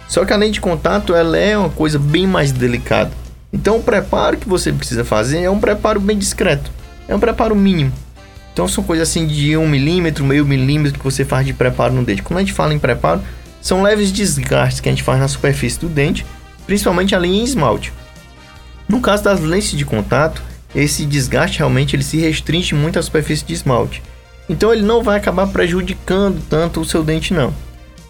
Só 0.07 0.25
que 0.25 0.33
a 0.33 0.35
lente 0.35 0.55
de 0.55 0.61
contato 0.61 1.15
ela 1.15 1.37
é 1.37 1.57
uma 1.57 1.69
coisa 1.69 1.97
bem 1.97 2.27
mais 2.27 2.51
delicada. 2.51 3.11
Então 3.53 3.77
o 3.77 3.83
preparo 3.83 4.35
que 4.35 4.47
você 4.47 4.71
precisa 4.71 5.05
fazer 5.05 5.41
é 5.41 5.49
um 5.49 5.59
preparo 5.59 6.01
bem 6.01 6.17
discreto. 6.17 6.69
É 7.07 7.15
um 7.15 7.19
preparo 7.19 7.55
mínimo. 7.55 7.93
Então 8.51 8.67
são 8.67 8.83
coisas 8.83 9.07
assim 9.07 9.25
de 9.25 9.55
1 9.55 9.65
milímetro, 9.65 10.25
meio 10.25 10.45
milímetro 10.45 10.99
que 10.99 11.05
você 11.05 11.23
faz 11.23 11.45
de 11.45 11.53
preparo 11.53 11.93
no 11.93 12.03
dente. 12.03 12.21
Quando 12.21 12.39
a 12.39 12.41
gente 12.41 12.53
fala 12.53 12.73
em 12.73 12.79
preparo, 12.79 13.21
são 13.61 13.81
leves 13.81 14.11
desgastes 14.11 14.81
que 14.81 14.89
a 14.89 14.91
gente 14.91 15.03
faz 15.03 15.19
na 15.19 15.27
superfície 15.29 15.79
do 15.79 15.87
dente, 15.87 16.25
principalmente 16.65 17.15
ali 17.15 17.29
em 17.29 17.43
esmalte. 17.43 17.93
No 18.91 18.99
caso 18.99 19.23
das 19.23 19.39
lentes 19.39 19.71
de 19.71 19.85
contato, 19.85 20.43
esse 20.75 21.05
desgaste 21.05 21.59
realmente 21.59 21.95
ele 21.95 22.03
se 22.03 22.17
restringe 22.17 22.75
muito 22.75 22.99
à 22.99 23.01
superfície 23.01 23.45
de 23.45 23.53
esmalte. 23.53 24.03
Então 24.49 24.73
ele 24.73 24.81
não 24.81 25.01
vai 25.01 25.17
acabar 25.17 25.47
prejudicando 25.47 26.41
tanto 26.49 26.81
o 26.81 26.85
seu 26.85 27.01
dente 27.01 27.33
não. 27.33 27.53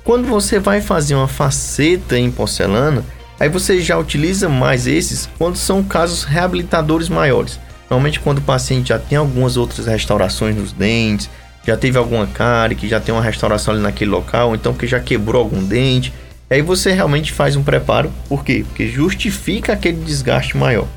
Quando 0.04 0.28
você 0.28 0.58
vai 0.58 0.82
fazer 0.82 1.14
uma 1.14 1.28
faceta 1.28 2.18
em 2.18 2.32
porcelana, 2.32 3.06
aí 3.40 3.48
você 3.48 3.80
já 3.80 3.96
utiliza 3.96 4.50
mais 4.50 4.88
esses 4.88 5.30
quando 5.38 5.56
são 5.56 5.84
casos 5.84 6.24
reabilitadores 6.24 7.10
maiores. 7.10 7.60
Normalmente 7.88 8.20
quando 8.20 8.40
o 8.40 8.42
paciente 8.42 8.90
já 8.90 8.98
tem 8.98 9.20
algumas 9.20 9.58
outras 9.58 9.86
restaurações 9.86 10.56
nos 10.56 10.72
dentes, 10.72 11.30
já 11.64 11.78
teve 11.78 12.00
alguma 12.00 12.26
cárie, 12.26 12.76
que 12.76 12.88
já 12.88 13.00
tem 13.00 13.14
uma 13.14 13.22
restauração 13.22 13.76
ali 13.76 13.84
naquele 13.84 14.10
local, 14.10 14.56
então 14.56 14.74
que 14.74 14.88
já 14.88 15.00
quebrou 15.00 15.44
algum 15.44 15.64
dente, 15.64 16.12
aí 16.56 16.62
você 16.62 16.92
realmente 16.92 17.32
faz 17.32 17.56
um 17.56 17.64
preparo, 17.64 18.12
por 18.28 18.44
quê? 18.44 18.66
Porque 18.68 18.88
justifica 18.88 19.74
aquele 19.74 20.04
desgaste 20.04 20.58
maior. 20.58 20.88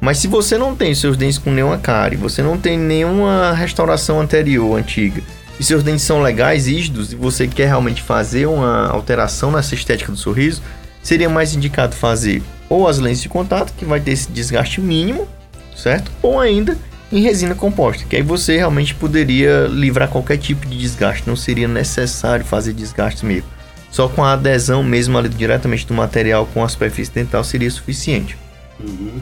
Mas 0.00 0.18
se 0.18 0.26
você 0.26 0.58
não 0.58 0.74
tem 0.74 0.94
seus 0.94 1.16
dentes 1.16 1.38
com 1.38 1.50
nenhuma 1.50 1.78
cárie, 1.78 2.16
você 2.16 2.42
não 2.42 2.58
tem 2.58 2.76
nenhuma 2.76 3.52
restauração 3.52 4.20
anterior, 4.20 4.76
antiga, 4.76 5.22
e 5.58 5.64
seus 5.64 5.82
dentes 5.82 6.04
são 6.04 6.20
legais, 6.20 6.66
rígidos, 6.66 7.12
e 7.12 7.16
você 7.16 7.46
quer 7.46 7.68
realmente 7.68 8.02
fazer 8.02 8.46
uma 8.46 8.88
alteração 8.88 9.52
nessa 9.52 9.74
estética 9.74 10.10
do 10.10 10.18
sorriso, 10.18 10.60
seria 11.02 11.28
mais 11.28 11.54
indicado 11.54 11.94
fazer 11.94 12.42
ou 12.68 12.88
as 12.88 12.98
lentes 12.98 13.22
de 13.22 13.28
contato, 13.28 13.72
que 13.76 13.84
vai 13.84 14.00
ter 14.00 14.10
esse 14.10 14.30
desgaste 14.30 14.80
mínimo, 14.80 15.28
certo? 15.76 16.10
Ou 16.20 16.40
ainda 16.40 16.76
em 17.12 17.20
resina 17.20 17.54
composta, 17.54 18.04
que 18.04 18.16
aí 18.16 18.22
você 18.22 18.56
realmente 18.56 18.94
poderia 18.94 19.68
livrar 19.70 20.08
qualquer 20.08 20.38
tipo 20.38 20.66
de 20.66 20.76
desgaste, 20.78 21.24
não 21.26 21.36
seria 21.36 21.68
necessário 21.68 22.44
fazer 22.44 22.72
desgaste 22.72 23.24
mesmo. 23.24 23.48
Só 23.92 24.08
com 24.08 24.24
a 24.24 24.32
adesão 24.32 24.82
mesmo 24.82 25.18
ali 25.18 25.28
diretamente 25.28 25.86
do 25.86 25.92
material 25.92 26.48
com 26.52 26.64
a 26.64 26.68
superfície 26.68 27.12
dental 27.12 27.44
seria 27.44 27.70
suficiente. 27.70 28.38
Uhum. 28.80 29.20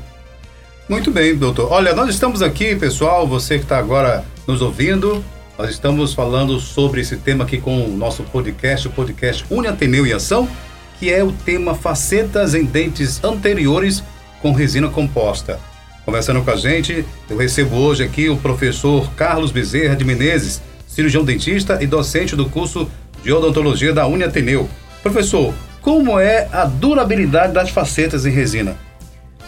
Muito 0.89 1.11
bem, 1.11 1.35
doutor. 1.37 1.71
Olha, 1.73 1.93
nós 1.93 2.09
estamos 2.09 2.41
aqui, 2.41 2.77
pessoal, 2.77 3.27
você 3.27 3.59
que 3.59 3.65
está 3.65 3.79
agora 3.79 4.25
nos 4.47 4.63
ouvindo, 4.63 5.25
nós 5.59 5.71
estamos 5.71 6.15
falando 6.15 6.59
sobre 6.61 7.01
esse 7.01 7.17
tema 7.17 7.45
aqui 7.45 7.59
com 7.59 7.85
o 7.85 7.97
nosso 7.97 8.23
podcast, 8.23 8.87
o 8.87 8.93
podcast 8.93 9.45
Uni 9.51 9.67
Ateneu 9.67 10.07
em 10.07 10.13
Ação, 10.13 10.49
que 11.01 11.13
é 11.13 11.23
o 11.23 11.33
tema 11.33 11.75
facetas 11.75 12.55
em 12.55 12.65
dentes 12.65 13.23
anteriores 13.25 14.05
com 14.41 14.53
resina 14.53 14.89
composta. 14.89 15.59
Conversando 16.05 16.43
com 16.43 16.51
a 16.51 16.57
gente, 16.57 17.05
eu 17.29 17.37
recebo 17.37 17.77
hoje 17.77 18.05
aqui 18.05 18.29
o 18.29 18.37
professor 18.37 19.11
Carlos 19.15 19.51
Bezerra 19.51 19.97
de 19.97 20.05
Menezes, 20.05 20.63
cirurgião 20.87 21.25
dentista 21.25 21.79
e 21.83 21.87
docente 21.87 22.35
do 22.35 22.49
curso 22.49 22.89
de 23.23 23.33
odontologia 23.33 23.93
da 23.93 24.07
Uniateneu. 24.07 24.69
Professor, 25.03 25.55
como 25.81 26.19
é 26.19 26.49
a 26.53 26.65
durabilidade 26.65 27.53
das 27.53 27.71
facetas 27.71 28.27
em 28.27 28.31
resina? 28.31 28.77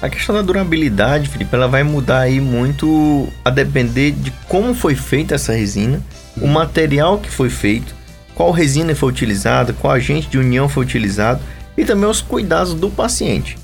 A 0.01 0.09
questão 0.09 0.35
da 0.35 0.43
durabilidade, 0.43 1.29
Felipe, 1.29 1.55
ela 1.55 1.69
vai 1.69 1.83
mudar 1.83 2.21
aí 2.21 2.41
muito 2.41 3.29
a 3.45 3.51
depender 3.51 4.11
de 4.11 4.33
como 4.49 4.75
foi 4.75 4.95
feita 4.95 5.37
essa 5.37 5.53
resina, 5.53 6.03
o 6.37 6.45
uhum. 6.45 6.53
material 6.53 7.19
que 7.19 7.31
foi 7.31 7.49
feito, 7.49 7.95
qual 8.35 8.51
resina 8.51 8.95
foi 8.95 9.11
utilizada, 9.11 9.73
qual 9.73 9.93
agente 9.93 10.29
de 10.29 10.39
união 10.39 10.69
foi 10.69 10.83
utilizado 10.83 11.41
e 11.77 11.85
também 11.85 12.09
os 12.09 12.21
cuidados 12.21 12.75
do 12.75 12.91
paciente. 12.91 13.57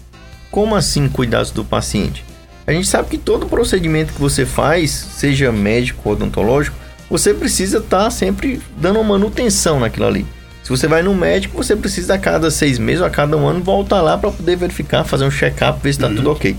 Como 0.51 0.77
assim 0.77 1.09
cuidados 1.09 1.51
do 1.51 1.65
paciente? 1.65 2.25
A 2.67 2.73
gente 2.73 2.87
sabe 2.87 3.09
que 3.09 3.19
todo 3.19 3.47
procedimento 3.47 4.13
que 4.13 4.21
você 4.21 4.45
faz, 4.45 4.91
seja 4.91 5.51
médico 5.51 6.03
ou 6.05 6.13
odontológico, 6.13 6.77
você 7.09 7.33
precisa 7.33 7.79
estar 7.79 8.05
tá 8.05 8.11
sempre 8.11 8.61
dando 8.77 9.01
uma 9.01 9.19
manutenção 9.19 9.81
naquilo 9.81 10.07
ali. 10.07 10.27
Se 10.63 10.71
você 10.71 10.87
vai 10.87 11.03
no 11.03 11.15
médico, 11.15 11.57
você 11.57 11.75
precisa 11.75 12.15
a 12.15 12.19
cada 12.19 12.51
seis 12.51 12.79
meses 12.79 13.01
a 13.01 13.09
cada 13.09 13.37
um 13.37 13.49
ano 13.49 13.63
voltar 13.63 14.03
lá 14.03 14.19
para 14.19 14.31
poder 14.31 14.57
verificar, 14.57 15.03
fazer 15.03 15.25
um 15.25 15.31
check-up, 15.31 15.81
ver 15.83 15.93
se 15.93 15.99
está 15.99 16.09
uhum. 16.09 16.17
tudo 16.17 16.31
ok. 16.31 16.55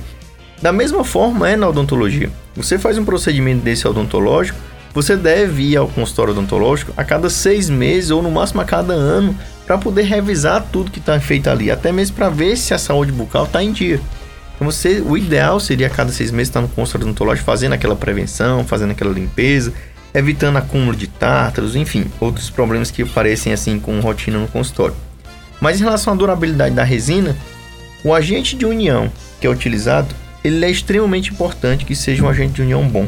Da 0.62 0.72
mesma 0.72 1.04
forma 1.04 1.48
é 1.48 1.56
na 1.56 1.70
odontologia. 1.70 2.30
Você 2.56 2.80
faz 2.80 2.98
um 2.98 3.06
procedimento 3.06 3.64
desse 3.64 3.88
odontológico, 3.88 4.58
você 4.94 5.16
deve 5.16 5.62
ir 5.64 5.78
ao 5.78 5.88
consultório 5.88 6.34
odontológico 6.34 6.92
a 6.98 7.04
cada 7.04 7.30
seis 7.30 7.70
meses 7.70 8.10
ou 8.10 8.24
no 8.24 8.32
máximo 8.32 8.62
a 8.62 8.66
cada 8.66 8.94
ano 8.94 9.38
para 9.66 9.78
poder 9.78 10.02
revisar 10.02 10.66
tudo 10.72 10.90
que 10.90 10.98
está 10.98 11.20
feito 11.20 11.48
ali, 11.48 11.70
até 11.70 11.92
mesmo 11.92 12.16
para 12.16 12.30
ver 12.30 12.58
se 12.58 12.74
a 12.74 12.78
saúde 12.80 13.12
bucal 13.12 13.46
está 13.46 13.64
em 13.64 13.72
dia. 13.72 14.02
Então 14.56 14.70
você, 14.70 15.02
o 15.06 15.16
ideal 15.16 15.60
seria 15.60 15.88
a 15.88 15.90
cada 15.90 16.12
seis 16.12 16.32
meses 16.32 16.50
estar 16.50 16.60
no 16.60 16.68
consultório 16.68 17.06
odontológico 17.06 17.46
fazendo 17.46 17.74
aquela 17.74 17.96
prevenção, 17.96 18.66
fazendo 18.66 18.92
aquela 18.92 19.14
limpeza, 19.14 19.72
evitando 20.14 20.58
acúmulo 20.58 20.96
de 20.96 21.08
tártaros, 21.08 21.76
enfim, 21.76 22.06
outros 22.20 22.50
problemas 22.50 22.92
que 22.92 23.04
aparecem 23.04 23.54
assim 23.54 23.80
com 23.80 24.00
rotina 24.00 24.40
no 24.40 24.48
consultório. 24.48 24.96
Mas 25.62 25.80
em 25.80 25.84
relação 25.84 26.14
à 26.14 26.16
durabilidade 26.16 26.76
da 26.76 26.84
resina, 26.84 27.36
o 28.04 28.14
agente 28.14 28.56
de 28.56 28.66
união 28.66 29.12
que 29.40 29.48
é 29.48 29.50
utilizado, 29.50 30.14
ele 30.44 30.64
é 30.66 30.70
extremamente 30.70 31.32
importante 31.32 31.86
que 31.86 31.96
seja 31.96 32.24
um 32.24 32.30
agente 32.30 32.54
de 32.54 32.62
união 32.62 32.88
bom, 32.88 33.08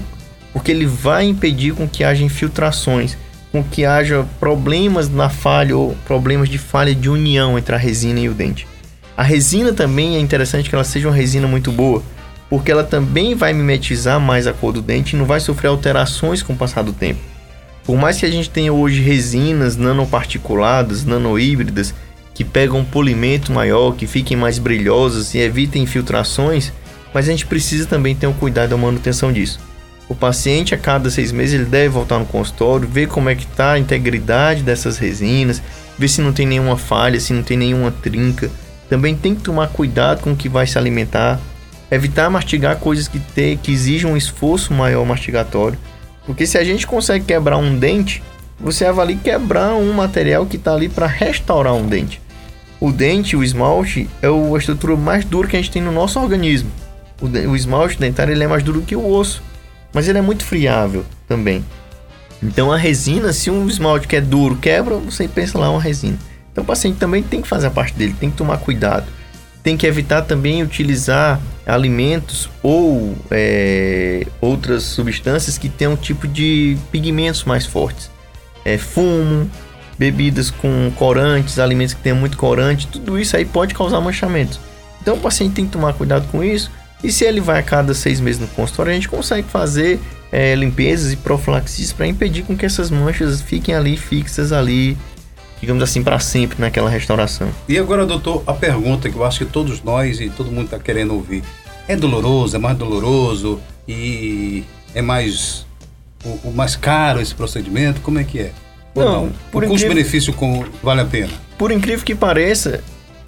porque 0.54 0.72
ele 0.72 0.86
vai 0.86 1.26
impedir 1.26 1.74
com 1.74 1.88
que 1.88 2.04
haja 2.04 2.24
infiltrações, 2.24 3.18
com 3.52 3.64
que 3.64 3.86
haja 3.86 4.26
problemas 4.40 5.10
na 5.10 5.30
falha 5.30 5.76
ou 5.76 5.96
problemas 6.06 6.50
de 6.50 6.58
falha 6.58 6.96
de 6.96 7.10
união 7.10 7.58
entre 7.58 7.76
a 7.76 7.78
resina 7.78 8.20
e 8.20 8.30
o 8.30 8.34
dente. 8.34 8.68
A 9.16 9.24
resina 9.24 9.74
também 9.74 10.16
é 10.16 10.20
interessante 10.20 10.70
que 10.70 10.76
ela 10.76 10.84
seja 10.84 11.08
uma 11.08 11.16
resina 11.16 11.48
muito 11.48 11.72
boa, 11.72 12.02
porque 12.52 12.70
ela 12.70 12.84
também 12.84 13.34
vai 13.34 13.54
mimetizar 13.54 14.20
mais 14.20 14.46
a 14.46 14.52
cor 14.52 14.74
do 14.74 14.82
dente 14.82 15.16
e 15.16 15.18
não 15.18 15.24
vai 15.24 15.40
sofrer 15.40 15.70
alterações 15.70 16.44
com 16.44 16.52
o 16.52 16.58
passar 16.58 16.82
do 16.82 16.92
tempo. 16.92 17.22
Por 17.86 17.96
mais 17.96 18.18
que 18.18 18.26
a 18.26 18.30
gente 18.30 18.50
tenha 18.50 18.74
hoje 18.74 19.02
resinas 19.02 19.78
nanoparticuladas, 19.78 21.06
nanohíbridas, 21.06 21.96
que 22.34 22.44
pegam 22.44 22.80
um 22.80 22.84
polimento 22.84 23.54
maior, 23.54 23.96
que 23.96 24.06
fiquem 24.06 24.36
mais 24.36 24.60
brilhosas 24.60 25.34
e 25.34 25.38
evitem 25.38 25.84
infiltrações, 25.84 26.74
mas 27.14 27.26
a 27.30 27.32
gente 27.32 27.46
precisa 27.46 27.86
também 27.86 28.18
ter 28.18 28.28
um 28.28 28.34
cuidado 28.34 28.72
da 28.72 28.78
manutenção 28.78 29.32
disso. 29.32 29.58
O 30.10 30.14
paciente 30.14 30.76
a 30.76 30.78
cada 30.78 31.10
seis 31.10 31.32
meses 31.32 31.56
ele 31.56 31.70
deve 31.70 31.88
voltar 31.88 32.20
no 32.20 32.26
consultório, 32.26 32.86
ver 32.86 33.08
como 33.08 33.30
é 33.30 33.36
que 33.36 33.46
está 33.46 33.72
a 33.72 33.80
integridade 33.80 34.62
dessas 34.62 34.98
resinas, 34.98 35.62
ver 35.98 36.10
se 36.10 36.20
não 36.20 36.34
tem 36.34 36.46
nenhuma 36.46 36.76
falha, 36.76 37.18
se 37.18 37.32
não 37.32 37.44
tem 37.44 37.56
nenhuma 37.56 37.92
trinca, 37.92 38.52
também 38.90 39.16
tem 39.16 39.34
que 39.34 39.42
tomar 39.42 39.70
cuidado 39.70 40.20
com 40.20 40.34
o 40.34 40.36
que 40.36 40.50
vai 40.50 40.68
se 40.68 40.78
alimentar, 40.78 41.40
evitar 41.92 42.30
mastigar 42.30 42.78
coisas 42.78 43.08
que, 43.08 43.20
te, 43.20 43.60
que 43.62 43.72
exijam 43.72 44.14
um 44.14 44.18
esforço 44.18 44.74
maior 44.74 45.06
mastigatório. 45.06 45.78
Porque 46.26 46.48
se 46.48 46.58
a 46.58 46.64
gente 46.64 46.88
consegue 46.88 47.26
quebrar 47.26 47.58
um 47.58 47.78
dente, 47.78 48.24
você 48.60 48.86
avalia 48.86 49.18
quebrar 49.18 49.76
um 49.76 49.92
material 49.92 50.46
que 50.46 50.56
está 50.56 50.74
ali 50.74 50.88
para 50.88 51.06
restaurar 51.06 51.74
um 51.74 51.86
dente. 51.86 52.22
O 52.80 52.92
dente, 52.92 53.36
o 53.36 53.44
esmalte, 53.44 54.10
é 54.22 54.28
a 54.28 54.58
estrutura 54.58 54.96
mais 54.96 55.26
dura 55.26 55.48
que 55.48 55.56
a 55.56 55.62
gente 55.62 55.72
tem 55.72 55.82
no 55.82 55.92
nosso 55.92 56.20
organismo. 56.20 56.72
O, 57.22 57.28
o 57.50 57.56
esmalte 57.56 58.00
dentário 58.00 58.34
ele 58.34 58.44
é 58.44 58.48
mais 58.48 58.64
duro 58.64 58.82
que 58.82 58.96
o 58.96 59.08
osso, 59.08 59.44
mas 59.94 60.08
ele 60.08 60.18
é 60.18 60.22
muito 60.22 60.46
friável 60.46 61.06
também. 61.28 61.64
Então 62.42 62.72
a 62.72 62.78
resina, 62.78 63.32
se 63.34 63.52
um 63.52 63.68
esmalte 63.68 64.08
que 64.08 64.16
é 64.16 64.22
duro 64.22 64.56
quebra, 64.56 64.96
você 64.96 65.28
pensa 65.28 65.60
lá 65.60 65.70
uma 65.70 65.82
resina. 65.82 66.18
Então 66.52 66.64
o 66.64 66.68
paciente 66.68 66.98
também 66.98 67.22
tem 67.22 67.42
que 67.42 67.48
fazer 67.48 67.68
a 67.68 67.72
parte 67.72 67.94
dele, 67.94 68.16
tem 68.20 68.32
que 68.32 68.38
tomar 68.38 68.58
cuidado. 68.58 69.06
Tem 69.62 69.78
que 69.78 69.86
evitar 69.86 70.24
também 70.24 70.64
utilizar 70.64 71.40
alimentos 71.72 72.50
ou 72.62 73.16
é, 73.32 74.28
outras 74.42 74.84
substâncias 74.84 75.58
que 75.58 75.70
tenham 75.70 75.94
um 75.94 75.96
tipo 75.98 76.28
de 76.28 76.78
pigmentos 76.92 77.46
mais 77.46 77.66
fortes. 77.66 78.12
É, 78.66 78.78
fumo, 78.78 79.50
bebidas 79.98 80.52
com 80.52 80.92
corantes, 80.98 81.58
alimentos 81.58 81.94
que 81.94 82.02
tenham 82.02 82.18
muito 82.18 82.38
corante, 82.38 82.88
tudo 82.88 83.18
isso 83.18 83.38
aí 83.38 83.46
pode 83.46 83.74
causar 83.74 84.02
manchamento. 84.02 84.60
Então 85.02 85.16
o 85.16 85.20
paciente 85.20 85.54
tem 85.54 85.66
que 85.66 85.72
tomar 85.72 85.94
cuidado 85.94 86.28
com 86.30 86.44
isso. 86.44 86.70
E 87.02 87.10
se 87.10 87.24
ele 87.24 87.40
vai 87.40 87.60
a 87.60 87.64
cada 87.64 87.94
seis 87.94 88.20
meses 88.20 88.42
no 88.42 88.48
consultório, 88.48 88.92
a 88.92 88.94
gente 88.94 89.08
consegue 89.08 89.48
fazer 89.48 89.98
é, 90.30 90.54
limpezas 90.54 91.14
e 91.14 91.16
profilaxias 91.16 91.94
para 91.94 92.06
impedir 92.06 92.44
com 92.44 92.56
que 92.56 92.66
essas 92.66 92.92
manchas 92.92 93.42
fiquem 93.42 93.74
ali 93.74 93.96
fixas 93.96 94.52
ali 94.52 94.98
digamos 95.62 95.84
assim, 95.84 96.04
para 96.04 96.20
sempre 96.20 96.60
naquela 96.60 96.90
restauração. 96.90 97.48
E 97.70 97.78
agora, 97.78 98.04
doutor, 98.04 98.44
a 98.48 98.54
pergunta 98.54 99.10
que 99.10 99.16
eu 99.16 99.24
acho 99.24 99.46
que 99.46 99.52
todos 99.52 99.82
nós 99.84 100.20
e 100.20 100.28
todo 100.28 100.52
mundo 100.52 100.66
está 100.66 100.80
querendo 100.80 101.14
ouvir: 101.14 101.44
é 101.92 101.96
doloroso? 101.96 102.56
É 102.56 102.60
mais 102.60 102.78
doloroso? 102.78 103.60
E 103.88 104.64
é 104.94 105.02
mais 105.02 105.66
o, 106.24 106.50
o 106.50 106.54
mais 106.54 106.76
caro 106.76 107.22
esse 107.22 107.34
procedimento? 107.34 108.02
Como 108.02 108.20
é 108.20 108.24
que 108.24 108.40
é? 108.40 108.52
Ou 108.94 109.04
não, 109.04 109.12
não? 109.26 109.34
o 109.54 109.68
custo-benefício 109.68 110.34
vale 110.84 111.02
a 111.02 111.06
pena? 111.06 111.30
Por 111.58 111.72
incrível 111.72 112.04
que 112.04 112.16
pareça, 112.16 112.84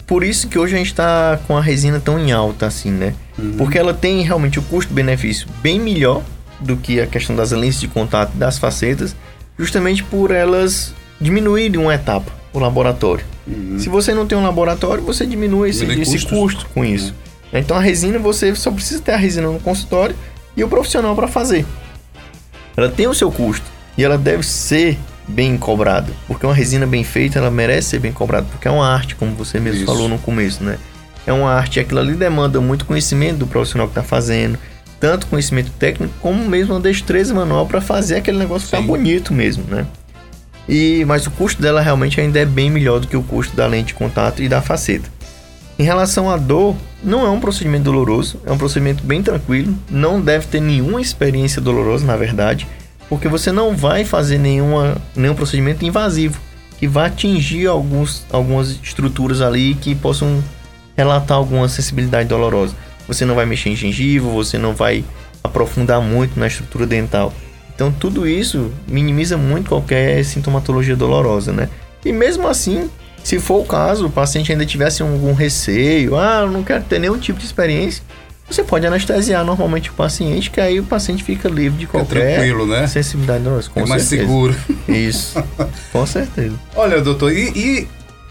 por 0.05 0.23
isso 0.23 0.47
que 0.47 0.59
hoje 0.59 0.75
a 0.75 0.77
gente 0.77 0.87
está 0.87 1.39
com 1.47 1.57
a 1.57 1.61
resina 1.61 1.99
tão 1.99 2.19
em 2.19 2.31
alta 2.31 2.67
assim, 2.67 2.91
né? 2.91 3.13
Uhum. 3.37 3.53
Porque 3.57 3.77
ela 3.77 3.93
tem 3.93 4.21
realmente 4.21 4.59
o 4.59 4.61
custo-benefício 4.63 5.47
bem 5.61 5.79
melhor 5.79 6.21
do 6.59 6.77
que 6.77 6.99
a 6.99 7.07
questão 7.07 7.35
das 7.35 7.51
lentes 7.51 7.79
de 7.79 7.87
contato 7.87 8.35
das 8.35 8.57
facetas, 8.57 9.15
justamente 9.57 10.03
por 10.03 10.31
elas 10.31 10.93
diminuírem 11.19 11.79
uma 11.79 11.93
etapa, 11.93 12.31
o 12.53 12.59
laboratório. 12.59 13.25
Uhum. 13.47 13.77
Se 13.79 13.89
você 13.89 14.13
não 14.13 14.25
tem 14.25 14.37
um 14.37 14.43
laboratório, 14.43 15.03
você 15.03 15.25
diminui 15.25 15.69
esse, 15.69 15.85
esse 15.85 16.25
custo 16.25 16.65
com 16.73 16.83
isso. 16.83 17.07
Uhum. 17.07 17.32
Então 17.59 17.77
a 17.77 17.79
resina, 17.79 18.17
você 18.17 18.53
só 18.55 18.71
precisa 18.71 19.01
ter 19.01 19.11
a 19.11 19.17
resina 19.17 19.47
no 19.47 19.59
consultório 19.59 20.15
e 20.55 20.63
o 20.63 20.67
profissional 20.67 21.15
para 21.15 21.27
fazer. 21.27 21.65
Ela 22.75 22.89
tem 22.89 23.07
o 23.07 23.13
seu 23.13 23.31
custo 23.31 23.65
e 23.97 24.03
ela 24.03 24.17
deve 24.17 24.43
ser 24.43 24.97
bem 25.27 25.57
cobrada, 25.57 26.11
porque 26.27 26.45
uma 26.45 26.53
resina 26.53 26.85
bem 26.85 27.03
feita, 27.03 27.39
ela 27.39 27.51
merece 27.51 27.91
ser 27.91 27.99
bem 27.99 28.11
cobrada, 28.11 28.45
porque 28.51 28.67
é 28.67 28.71
uma 28.71 28.87
arte, 28.87 29.15
como 29.15 29.33
você 29.35 29.59
mesmo 29.59 29.83
Isso. 29.83 29.85
falou 29.85 30.09
no 30.09 30.17
começo, 30.17 30.63
né? 30.63 30.77
É 31.25 31.31
uma 31.31 31.51
arte, 31.53 31.79
aquilo 31.79 31.99
ali 31.99 32.13
demanda 32.13 32.59
muito 32.59 32.85
conhecimento 32.85 33.37
do 33.37 33.47
profissional 33.47 33.87
que 33.87 33.91
está 33.91 34.03
fazendo, 34.03 34.59
tanto 34.99 35.27
conhecimento 35.27 35.71
técnico 35.71 36.13
como 36.19 36.43
mesmo 36.49 36.73
uma 36.73 36.81
destreza 36.81 37.33
manual 37.33 37.65
para 37.65 37.79
fazer 37.79 38.17
aquele 38.17 38.37
negócio 38.37 38.67
Sim. 38.67 38.75
ficar 38.75 38.81
bonito 38.81 39.33
mesmo, 39.33 39.63
né? 39.69 39.85
E 40.67 41.03
mas 41.05 41.27
o 41.27 41.31
custo 41.31 41.61
dela 41.61 41.81
realmente 41.81 42.19
ainda 42.19 42.39
é 42.39 42.45
bem 42.45 42.69
melhor 42.69 42.99
do 42.99 43.07
que 43.07 43.17
o 43.17 43.23
custo 43.23 43.55
da 43.55 43.67
lente 43.67 43.87
de 43.87 43.93
contato 43.93 44.41
e 44.41 44.49
da 44.49 44.61
faceta. 44.61 45.09
Em 45.77 45.83
relação 45.83 46.29
à 46.29 46.37
dor, 46.37 46.75
não 47.03 47.25
é 47.25 47.29
um 47.29 47.39
procedimento 47.39 47.83
doloroso, 47.83 48.39
é 48.45 48.51
um 48.51 48.57
procedimento 48.57 49.03
bem 49.03 49.21
tranquilo, 49.21 49.75
não 49.89 50.21
deve 50.21 50.47
ter 50.47 50.61
nenhuma 50.61 51.01
experiência 51.01 51.61
dolorosa, 51.61 52.05
na 52.05 52.15
verdade 52.15 52.67
porque 53.13 53.27
você 53.27 53.51
não 53.51 53.75
vai 53.75 54.03
fazer 54.03 54.39
nenhuma, 54.39 54.97
nenhum 55.15 55.35
procedimento 55.35 55.85
invasivo 55.85 56.39
que 56.79 56.87
vai 56.87 57.07
atingir 57.07 57.67
alguns, 57.67 58.25
algumas 58.31 58.71
estruturas 58.83 59.39
ali 59.39 59.75
que 59.75 59.93
possam 59.93 60.43
relatar 60.97 61.37
alguma 61.37 61.69
sensibilidade 61.69 62.27
dolorosa. 62.27 62.75
Você 63.07 63.23
não 63.23 63.35
vai 63.35 63.45
mexer 63.45 63.69
em 63.69 63.75
gengiva, 63.75 64.27
você 64.29 64.57
não 64.57 64.73
vai 64.73 65.03
aprofundar 65.43 66.01
muito 66.01 66.39
na 66.39 66.47
estrutura 66.47 66.87
dental. 66.87 67.31
Então 67.75 67.91
tudo 67.91 68.27
isso 68.27 68.71
minimiza 68.87 69.37
muito 69.37 69.69
qualquer 69.69 70.23
sintomatologia 70.25 70.95
dolorosa, 70.95 71.51
né? 71.51 71.69
E 72.03 72.11
mesmo 72.11 72.47
assim, 72.47 72.89
se 73.23 73.39
for 73.39 73.61
o 73.61 73.65
caso, 73.65 74.07
o 74.07 74.09
paciente 74.09 74.51
ainda 74.51 74.65
tivesse 74.65 75.01
algum 75.01 75.33
receio, 75.33 76.17
ah, 76.17 76.41
eu 76.41 76.51
não 76.51 76.63
quero 76.63 76.83
ter 76.83 76.99
nenhum 76.99 77.17
tipo 77.17 77.39
de 77.39 77.45
experiência, 77.45 78.03
você 78.49 78.63
pode 78.63 78.85
anestesiar 78.85 79.43
normalmente 79.45 79.89
o 79.89 79.93
paciente, 79.93 80.51
que 80.51 80.59
aí 80.59 80.79
o 80.79 80.83
paciente 80.83 81.23
fica 81.23 81.47
livre 81.47 81.79
de 81.79 81.87
qualquer 81.87 82.35
tranquilo, 82.35 82.67
né? 82.67 82.85
sensibilidade 82.87 83.43
dolorosa. 83.43 83.69
Com 83.69 83.79
é 83.79 83.85
mais 83.85 84.03
certeza. 84.03 84.29
seguro. 84.29 84.55
Isso, 84.87 85.43
com 85.91 86.05
certeza. 86.05 86.55
Olha, 86.75 87.01
doutor, 87.01 87.31
e, 87.31 87.49
e, 87.55 87.87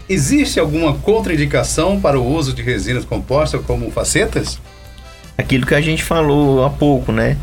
existe 0.07 0.59
alguma 0.59 0.93
contraindicação 0.93 1.99
para 1.99 2.19
o 2.19 2.25
uso 2.25 2.53
de 2.53 2.61
resinas 2.61 3.03
compostas 3.03 3.61
como 3.65 3.89
facetas? 3.89 4.59
Aquilo 5.37 5.65
que 5.65 5.73
a 5.73 5.81
gente 5.81 6.03
falou 6.03 6.63
há 6.63 6.69
pouco, 6.69 7.11
né? 7.11 7.35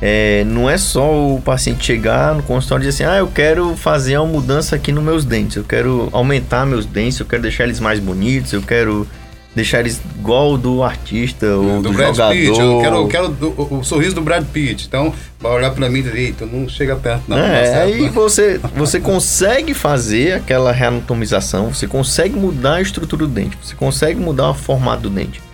É, 0.00 0.44
não 0.44 0.68
é 0.68 0.76
só 0.76 1.34
o 1.34 1.40
paciente 1.40 1.84
chegar 1.84 2.34
no 2.34 2.42
consultório 2.42 2.84
e 2.84 2.86
dizer 2.86 3.04
assim, 3.04 3.14
ah, 3.14 3.18
eu 3.18 3.28
quero 3.28 3.74
fazer 3.76 4.18
uma 4.18 4.26
mudança 4.26 4.76
aqui 4.76 4.92
nos 4.92 5.02
meus 5.02 5.24
dentes, 5.24 5.56
eu 5.56 5.64
quero 5.64 6.08
aumentar 6.12 6.66
meus 6.66 6.84
dentes, 6.84 7.18
eu 7.18 7.26
quero 7.26 7.42
deixar 7.42 7.64
eles 7.64 7.80
mais 7.80 7.98
bonitos, 7.98 8.52
eu 8.52 8.60
quero 8.60 9.08
deixar 9.56 9.80
eles 9.80 9.98
igual 10.18 10.58
do 10.58 10.82
artista 10.82 11.46
ou 11.46 11.80
do, 11.80 11.88
do 11.88 11.92
Brad 11.94 12.14
jogador. 12.14 12.34
Pitt. 12.34 12.60
Eu 12.60 12.80
quero, 12.82 12.96
eu 12.96 13.08
quero 13.08 13.54
o, 13.56 13.78
o, 13.78 13.84
sorriso 13.84 14.14
do 14.14 14.20
Brad 14.20 14.44
Pitt. 14.44 14.86
Então, 14.86 15.14
vai 15.40 15.52
olhar 15.52 15.70
para 15.70 15.88
mim 15.88 16.02
direito, 16.02 16.44
não 16.44 16.68
chega 16.68 16.94
perto 16.94 17.22
não. 17.26 17.38
É, 17.38 17.70
tá 17.70 17.80
aí 17.80 18.08
você, 18.10 18.60
você 18.74 19.00
consegue 19.00 19.72
fazer 19.72 20.34
aquela 20.34 20.72
reanatomização, 20.72 21.72
você 21.72 21.86
consegue 21.86 22.36
mudar 22.36 22.74
a 22.74 22.82
estrutura 22.82 23.26
do 23.26 23.32
dente, 23.32 23.56
você 23.62 23.74
consegue 23.74 24.20
mudar 24.20 24.50
o 24.50 24.54
formato 24.54 25.04
do 25.04 25.10
dente. 25.10 25.45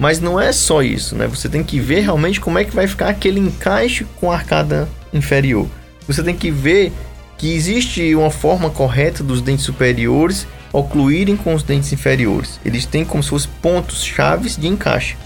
Mas 0.00 0.18
não 0.18 0.40
é 0.40 0.50
só 0.50 0.82
isso, 0.82 1.14
né? 1.14 1.26
Você 1.26 1.46
tem 1.46 1.62
que 1.62 1.78
ver 1.78 2.00
realmente 2.00 2.40
como 2.40 2.58
é 2.58 2.64
que 2.64 2.74
vai 2.74 2.86
ficar 2.86 3.10
aquele 3.10 3.38
encaixe 3.38 4.06
com 4.16 4.32
a 4.32 4.34
arcada 4.34 4.88
inferior. 5.12 5.68
Você 6.06 6.22
tem 6.22 6.34
que 6.34 6.50
ver 6.50 6.90
que 7.36 7.54
existe 7.54 8.14
uma 8.14 8.30
forma 8.30 8.70
correta 8.70 9.22
dos 9.22 9.42
dentes 9.42 9.66
superiores 9.66 10.46
ocluírem 10.72 11.36
com 11.36 11.54
os 11.54 11.62
dentes 11.62 11.92
inferiores. 11.92 12.58
Eles 12.64 12.86
têm 12.86 13.04
como 13.04 13.22
se 13.22 13.28
fossem 13.28 13.50
pontos 13.60 14.02
chaves 14.02 14.56
de 14.56 14.68
encaixe. 14.68 15.16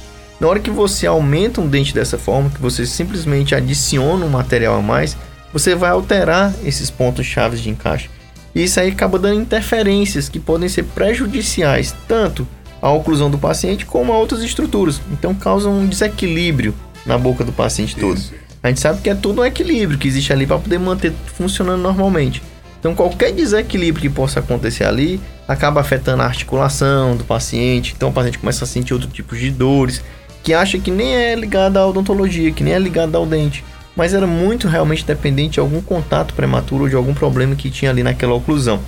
Na 0.41 0.49
hora 0.49 0.59
que 0.59 0.71
você 0.71 1.07
aumenta 1.07 1.61
um 1.61 1.69
dente 1.69 1.95
dessa 1.95 2.19
forma, 2.19 2.51
que 2.51 2.61
você 2.61 2.85
simplesmente 2.85 3.55
adiciona 3.55 4.27
um 4.27 4.31
material 4.31 4.75
a 4.75 4.83
mais, 4.83 5.17
você 5.53 5.77
vai 5.77 5.91
alterar 5.91 6.53
esses 6.65 6.91
pontos 6.91 7.25
chaves 7.25 7.61
de 7.61 7.71
encaixe. 7.71 8.11
E 8.53 8.65
isso 8.65 8.81
aí 8.81 8.91
acaba 8.91 9.21
dando 9.21 9.41
interferências 9.41 10.29
que 10.29 10.41
podem 10.41 10.69
ser 10.69 10.83
prejudiciais 10.83 11.95
tanto 12.09 12.47
à 12.85 12.91
oclusão 12.91 13.31
do 13.31 13.39
paciente 13.39 13.87
como 13.87 14.13
a 14.13 14.19
outras 14.19 14.43
estruturas. 14.43 15.01
Então 15.11 15.35
causa 15.35 15.71
um 15.71 15.87
desequilíbrio 15.87 16.75
na 17.07 17.17
boca 17.17 17.43
do 17.43 17.51
paciente 17.51 17.97
todo. 17.97 18.19
Isso. 18.19 18.35
A 18.63 18.69
gente 18.69 18.81
sabe 18.81 19.01
que 19.01 19.09
é 19.09 19.15
tudo 19.15 19.41
um 19.41 19.45
equilíbrio 19.45 19.99
que 19.99 20.07
existe 20.07 20.35
ali 20.35 20.47
para 20.47 20.59
poder 20.59 20.79
manter 20.79 21.15
funcionando 21.25 21.81
normalmente. 21.81 22.43
Então 22.79 22.95
qualquer 22.95 23.33
desequilíbrio 23.33 24.03
que 24.03 24.15
possa 24.15 24.41
acontecer 24.41 24.85
ali 24.85 25.19
acaba 25.49 25.81
afetando 25.81 26.23
a 26.23 26.27
articulação 26.27 27.17
do 27.17 27.25
paciente. 27.25 27.95
Então 27.97 28.11
o 28.11 28.13
paciente 28.13 28.39
começa 28.39 28.65
a 28.65 28.69
sentir 28.69 28.93
outro 28.93 29.09
tipo 29.09 29.35
de 29.35 29.51
dores 29.51 30.03
que 30.43 30.53
acha 30.53 30.79
que 30.79 30.91
nem 30.91 31.15
é 31.15 31.35
ligada 31.35 31.81
à 31.81 31.87
odontologia, 31.87 32.53
que 32.53 32.63
nem 32.63 32.75
é 32.75 32.79
ligada 32.79 33.17
ao 33.17 33.25
dente, 33.25 33.65
mas 33.97 34.13
era 34.13 34.27
muito 34.27 34.69
realmente 34.69 35.07
dependente 35.07 35.55
de 35.55 35.61
algum 35.61 35.81
contato 35.81 36.35
prematuro 36.35 36.83
ou 36.83 36.89
de 36.91 36.97
algum 36.97 37.15
problema 37.15 37.57
que 37.57 37.71
tinha 37.71 37.91
ali 37.91 38.03
naquela 38.03 38.35
oclusão. 38.35 38.79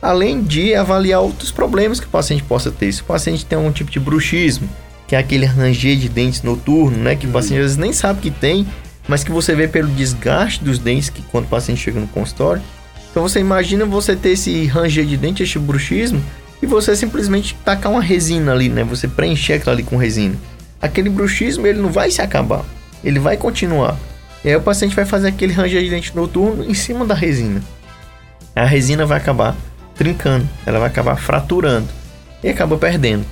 Além 0.00 0.42
de 0.42 0.74
avaliar 0.74 1.20
outros 1.20 1.50
problemas 1.50 1.98
que 1.98 2.06
o 2.06 2.10
paciente 2.10 2.42
possa 2.44 2.70
ter. 2.70 2.92
Se 2.92 3.02
o 3.02 3.04
paciente 3.04 3.44
tem 3.44 3.58
algum 3.58 3.72
tipo 3.72 3.90
de 3.90 3.98
bruxismo, 3.98 4.68
que 5.06 5.16
é 5.16 5.18
aquele 5.18 5.46
ranger 5.46 5.96
de 5.96 6.08
dentes 6.08 6.42
noturno, 6.42 6.96
né, 6.98 7.16
que 7.16 7.26
o 7.26 7.30
paciente 7.30 7.58
às 7.58 7.64
vezes 7.64 7.76
nem 7.76 7.92
sabe 7.92 8.20
que 8.20 8.30
tem, 8.30 8.66
mas 9.08 9.24
que 9.24 9.32
você 9.32 9.54
vê 9.54 9.66
pelo 9.66 9.88
desgaste 9.88 10.62
dos 10.62 10.78
dentes 10.78 11.08
que 11.08 11.22
quando 11.22 11.46
o 11.46 11.48
paciente 11.48 11.80
chega 11.80 11.98
no 11.98 12.06
consultório, 12.08 12.62
então 13.10 13.22
você 13.22 13.40
imagina 13.40 13.86
você 13.86 14.14
ter 14.14 14.30
esse 14.30 14.66
ranger 14.66 15.04
de 15.06 15.16
dente, 15.16 15.42
este 15.42 15.58
bruxismo, 15.58 16.22
e 16.60 16.66
você 16.66 16.94
simplesmente 16.94 17.56
tacar 17.64 17.90
uma 17.90 18.02
resina 18.02 18.52
ali, 18.52 18.68
né? 18.68 18.84
Você 18.84 19.08
preencher 19.08 19.54
aquilo 19.54 19.72
ali 19.72 19.82
com 19.82 19.96
resina. 19.96 20.36
Aquele 20.80 21.08
bruxismo 21.08 21.66
ele 21.66 21.80
não 21.80 21.90
vai 21.90 22.10
se 22.10 22.20
acabar, 22.20 22.64
ele 23.02 23.18
vai 23.18 23.36
continuar. 23.36 23.96
E 24.44 24.48
aí 24.48 24.56
o 24.56 24.60
paciente 24.60 24.94
vai 24.94 25.04
fazer 25.04 25.28
aquele 25.28 25.52
ranger 25.52 25.82
de 25.82 25.90
dente 25.90 26.14
noturno 26.14 26.64
em 26.64 26.74
cima 26.74 27.04
da 27.04 27.14
resina. 27.14 27.62
A 28.54 28.64
resina 28.64 29.06
vai 29.06 29.18
acabar 29.18 29.56
trincando, 29.98 30.48
ela 30.64 30.78
vai 30.78 30.88
acabar 30.88 31.16
fraturando 31.16 31.88
e 32.42 32.48
acaba 32.48 32.78
perdendo. 32.78 33.26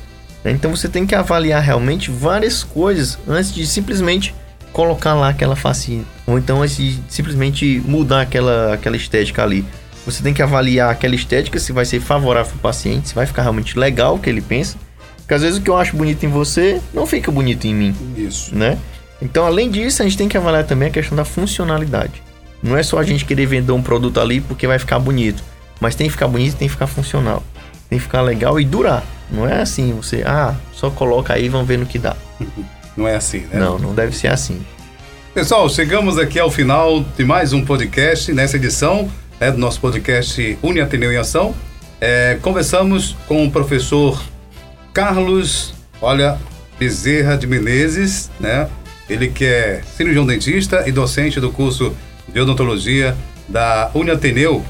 Né? 0.44 0.50
Então 0.50 0.74
você 0.74 0.88
tem 0.88 1.06
que 1.06 1.14
avaliar 1.14 1.62
realmente 1.62 2.10
várias 2.10 2.62
coisas 2.62 3.18
antes 3.26 3.54
de 3.54 3.66
simplesmente 3.66 4.34
colocar 4.72 5.14
lá 5.14 5.28
aquela 5.28 5.56
facinha. 5.56 6.04
Ou 6.26 6.36
então 6.36 6.62
assim, 6.62 7.02
simplesmente 7.08 7.80
mudar 7.86 8.22
aquela, 8.22 8.74
aquela 8.74 8.96
estética 8.96 9.42
ali. 9.42 9.64
Você 10.04 10.22
tem 10.22 10.34
que 10.34 10.42
avaliar 10.42 10.90
aquela 10.90 11.14
estética 11.14 11.58
se 11.58 11.72
vai 11.72 11.84
ser 11.84 12.00
favorável 12.00 12.50
para 12.50 12.58
o 12.58 12.60
paciente, 12.60 13.08
se 13.08 13.14
vai 13.14 13.26
ficar 13.26 13.42
realmente 13.42 13.78
legal 13.78 14.16
o 14.16 14.18
que 14.18 14.28
ele 14.28 14.42
pensa. 14.42 14.76
Porque 15.16 15.34
às 15.34 15.42
vezes 15.42 15.58
o 15.58 15.62
que 15.62 15.70
eu 15.70 15.76
acho 15.76 15.96
bonito 15.96 16.24
em 16.24 16.28
você 16.28 16.80
não 16.92 17.06
fica 17.06 17.32
bonito 17.32 17.66
em 17.66 17.74
mim. 17.74 17.96
Isso. 18.16 18.54
Né? 18.54 18.78
Então, 19.20 19.46
além 19.46 19.70
disso, 19.70 20.02
a 20.02 20.04
gente 20.04 20.16
tem 20.16 20.28
que 20.28 20.36
avaliar 20.36 20.64
também 20.64 20.88
a 20.88 20.90
questão 20.92 21.16
da 21.16 21.24
funcionalidade. 21.24 22.22
Não 22.62 22.76
é 22.76 22.82
só 22.82 22.98
a 22.98 23.02
gente 23.02 23.24
querer 23.24 23.46
vender 23.46 23.72
um 23.72 23.82
produto 23.82 24.20
ali 24.20 24.40
porque 24.40 24.66
vai 24.66 24.78
ficar 24.78 24.98
bonito. 24.98 25.42
Mas 25.80 25.94
tem 25.94 26.06
que 26.06 26.12
ficar 26.12 26.28
bonito 26.28 26.56
tem 26.56 26.68
que 26.68 26.72
ficar 26.72 26.86
funcional. 26.86 27.42
Tem 27.88 27.98
que 27.98 28.04
ficar 28.04 28.22
legal 28.22 28.58
e 28.60 28.64
durar. 28.64 29.04
Não 29.30 29.46
é 29.46 29.60
assim, 29.60 29.92
você, 29.92 30.22
ah, 30.24 30.54
só 30.72 30.90
coloca 30.90 31.34
aí 31.34 31.46
e 31.46 31.48
vamos 31.48 31.66
ver 31.66 31.78
no 31.78 31.86
que 31.86 31.98
dá. 31.98 32.16
Não 32.96 33.06
é 33.06 33.14
assim, 33.14 33.40
né? 33.40 33.58
Não, 33.60 33.78
não 33.78 33.94
deve 33.94 34.16
ser 34.16 34.28
assim. 34.28 34.64
Pessoal, 35.34 35.68
chegamos 35.68 36.16
aqui 36.16 36.38
ao 36.38 36.50
final 36.50 37.04
de 37.14 37.26
mais 37.26 37.52
um 37.52 37.62
podcast, 37.62 38.32
nessa 38.32 38.56
edição 38.56 39.10
né, 39.38 39.50
do 39.50 39.58
nosso 39.58 39.78
podcast 39.80 40.58
Uni 40.62 40.80
Ateneu 40.80 41.12
em 41.12 41.18
Ação. 41.18 41.54
É, 42.00 42.38
conversamos 42.40 43.14
com 43.28 43.44
o 43.44 43.50
professor 43.50 44.18
Carlos, 44.94 45.74
olha, 46.00 46.38
Bezerra 46.78 47.36
de 47.36 47.46
Menezes, 47.46 48.30
né? 48.40 48.66
Ele 49.10 49.28
que 49.28 49.44
é 49.44 49.82
cirurgião 49.94 50.24
dentista 50.24 50.84
e 50.86 50.92
docente 50.92 51.38
do 51.38 51.50
curso 51.50 51.94
de 52.26 52.40
odontologia 52.40 53.14
da 53.46 53.90
Uni 53.94 54.10
Ateneu. 54.10 54.64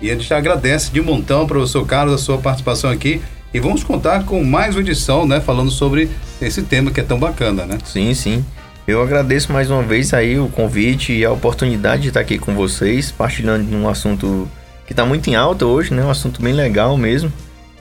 E 0.00 0.10
a 0.10 0.14
gente 0.14 0.32
agradece 0.32 0.90
de 0.90 1.00
montão, 1.00 1.46
professor 1.46 1.86
Carlos, 1.86 2.14
a 2.14 2.18
sua 2.18 2.38
participação 2.38 2.90
aqui 2.90 3.20
e 3.52 3.58
vamos 3.58 3.82
contar 3.82 4.24
com 4.24 4.44
mais 4.44 4.74
uma 4.74 4.82
edição, 4.82 5.26
né? 5.26 5.40
Falando 5.40 5.70
sobre 5.70 6.10
esse 6.40 6.62
tema 6.62 6.90
que 6.90 7.00
é 7.00 7.02
tão 7.02 7.18
bacana, 7.18 7.64
né? 7.64 7.78
Sim, 7.84 8.12
sim. 8.12 8.44
Eu 8.86 9.02
agradeço 9.02 9.52
mais 9.52 9.70
uma 9.70 9.82
vez 9.82 10.12
aí 10.12 10.38
o 10.38 10.48
convite 10.48 11.12
e 11.12 11.24
a 11.24 11.32
oportunidade 11.32 12.02
de 12.02 12.08
estar 12.08 12.20
aqui 12.20 12.38
com 12.38 12.54
vocês, 12.54 13.10
partilhando 13.10 13.64
de 13.64 13.74
um 13.74 13.88
assunto 13.88 14.48
que 14.86 14.92
está 14.92 15.06
muito 15.06 15.28
em 15.30 15.34
alta 15.34 15.64
hoje, 15.64 15.94
né? 15.94 16.04
Um 16.04 16.10
assunto 16.10 16.42
bem 16.42 16.52
legal 16.52 16.96
mesmo. 16.98 17.32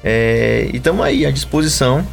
É... 0.03 0.69
E 0.71 0.77
estamos 0.77 1.03
aí 1.05 1.25
à 1.25 1.31
disposição 1.31 2.07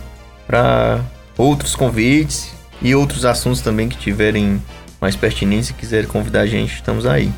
para 0.47 1.01
outros 1.39 1.77
convites 1.77 2.53
e 2.83 2.95
outros 2.95 3.25
assuntos 3.25 3.61
também 3.61 3.89
que 3.89 3.97
tiverem 3.97 4.61
mais 5.01 5.15
pertinência 5.15 5.73
e 5.73 5.77
quiserem 5.77 6.09
convidar 6.09 6.41
a 6.41 6.47
gente, 6.47 6.75
estamos 6.75 7.07
aí. 7.07 7.33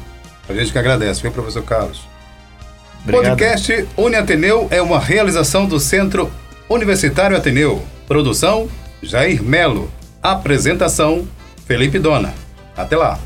A 0.49 0.55
gente 0.55 0.73
que 0.73 0.79
agradece, 0.79 1.21
viu, 1.21 1.31
professor 1.31 1.63
Carlos? 1.63 2.14
Obrigado. 3.05 3.37
Podcast 3.39 3.87
Uni 3.97 4.17
Ateneu 4.17 4.67
é 4.71 4.81
uma 4.81 4.99
realização 4.99 5.67
do 5.67 5.79
Centro 5.79 6.33
Universitário 6.69 7.37
Ateneu. 7.37 7.83
Produção: 8.09 8.69
Jair 9.03 9.43
Melo. 9.43 9.93
Apresentação: 10.23 11.29
Felipe 11.67 11.99
Dona. 11.99 12.33
Até 12.75 12.97
lá. 12.97 13.19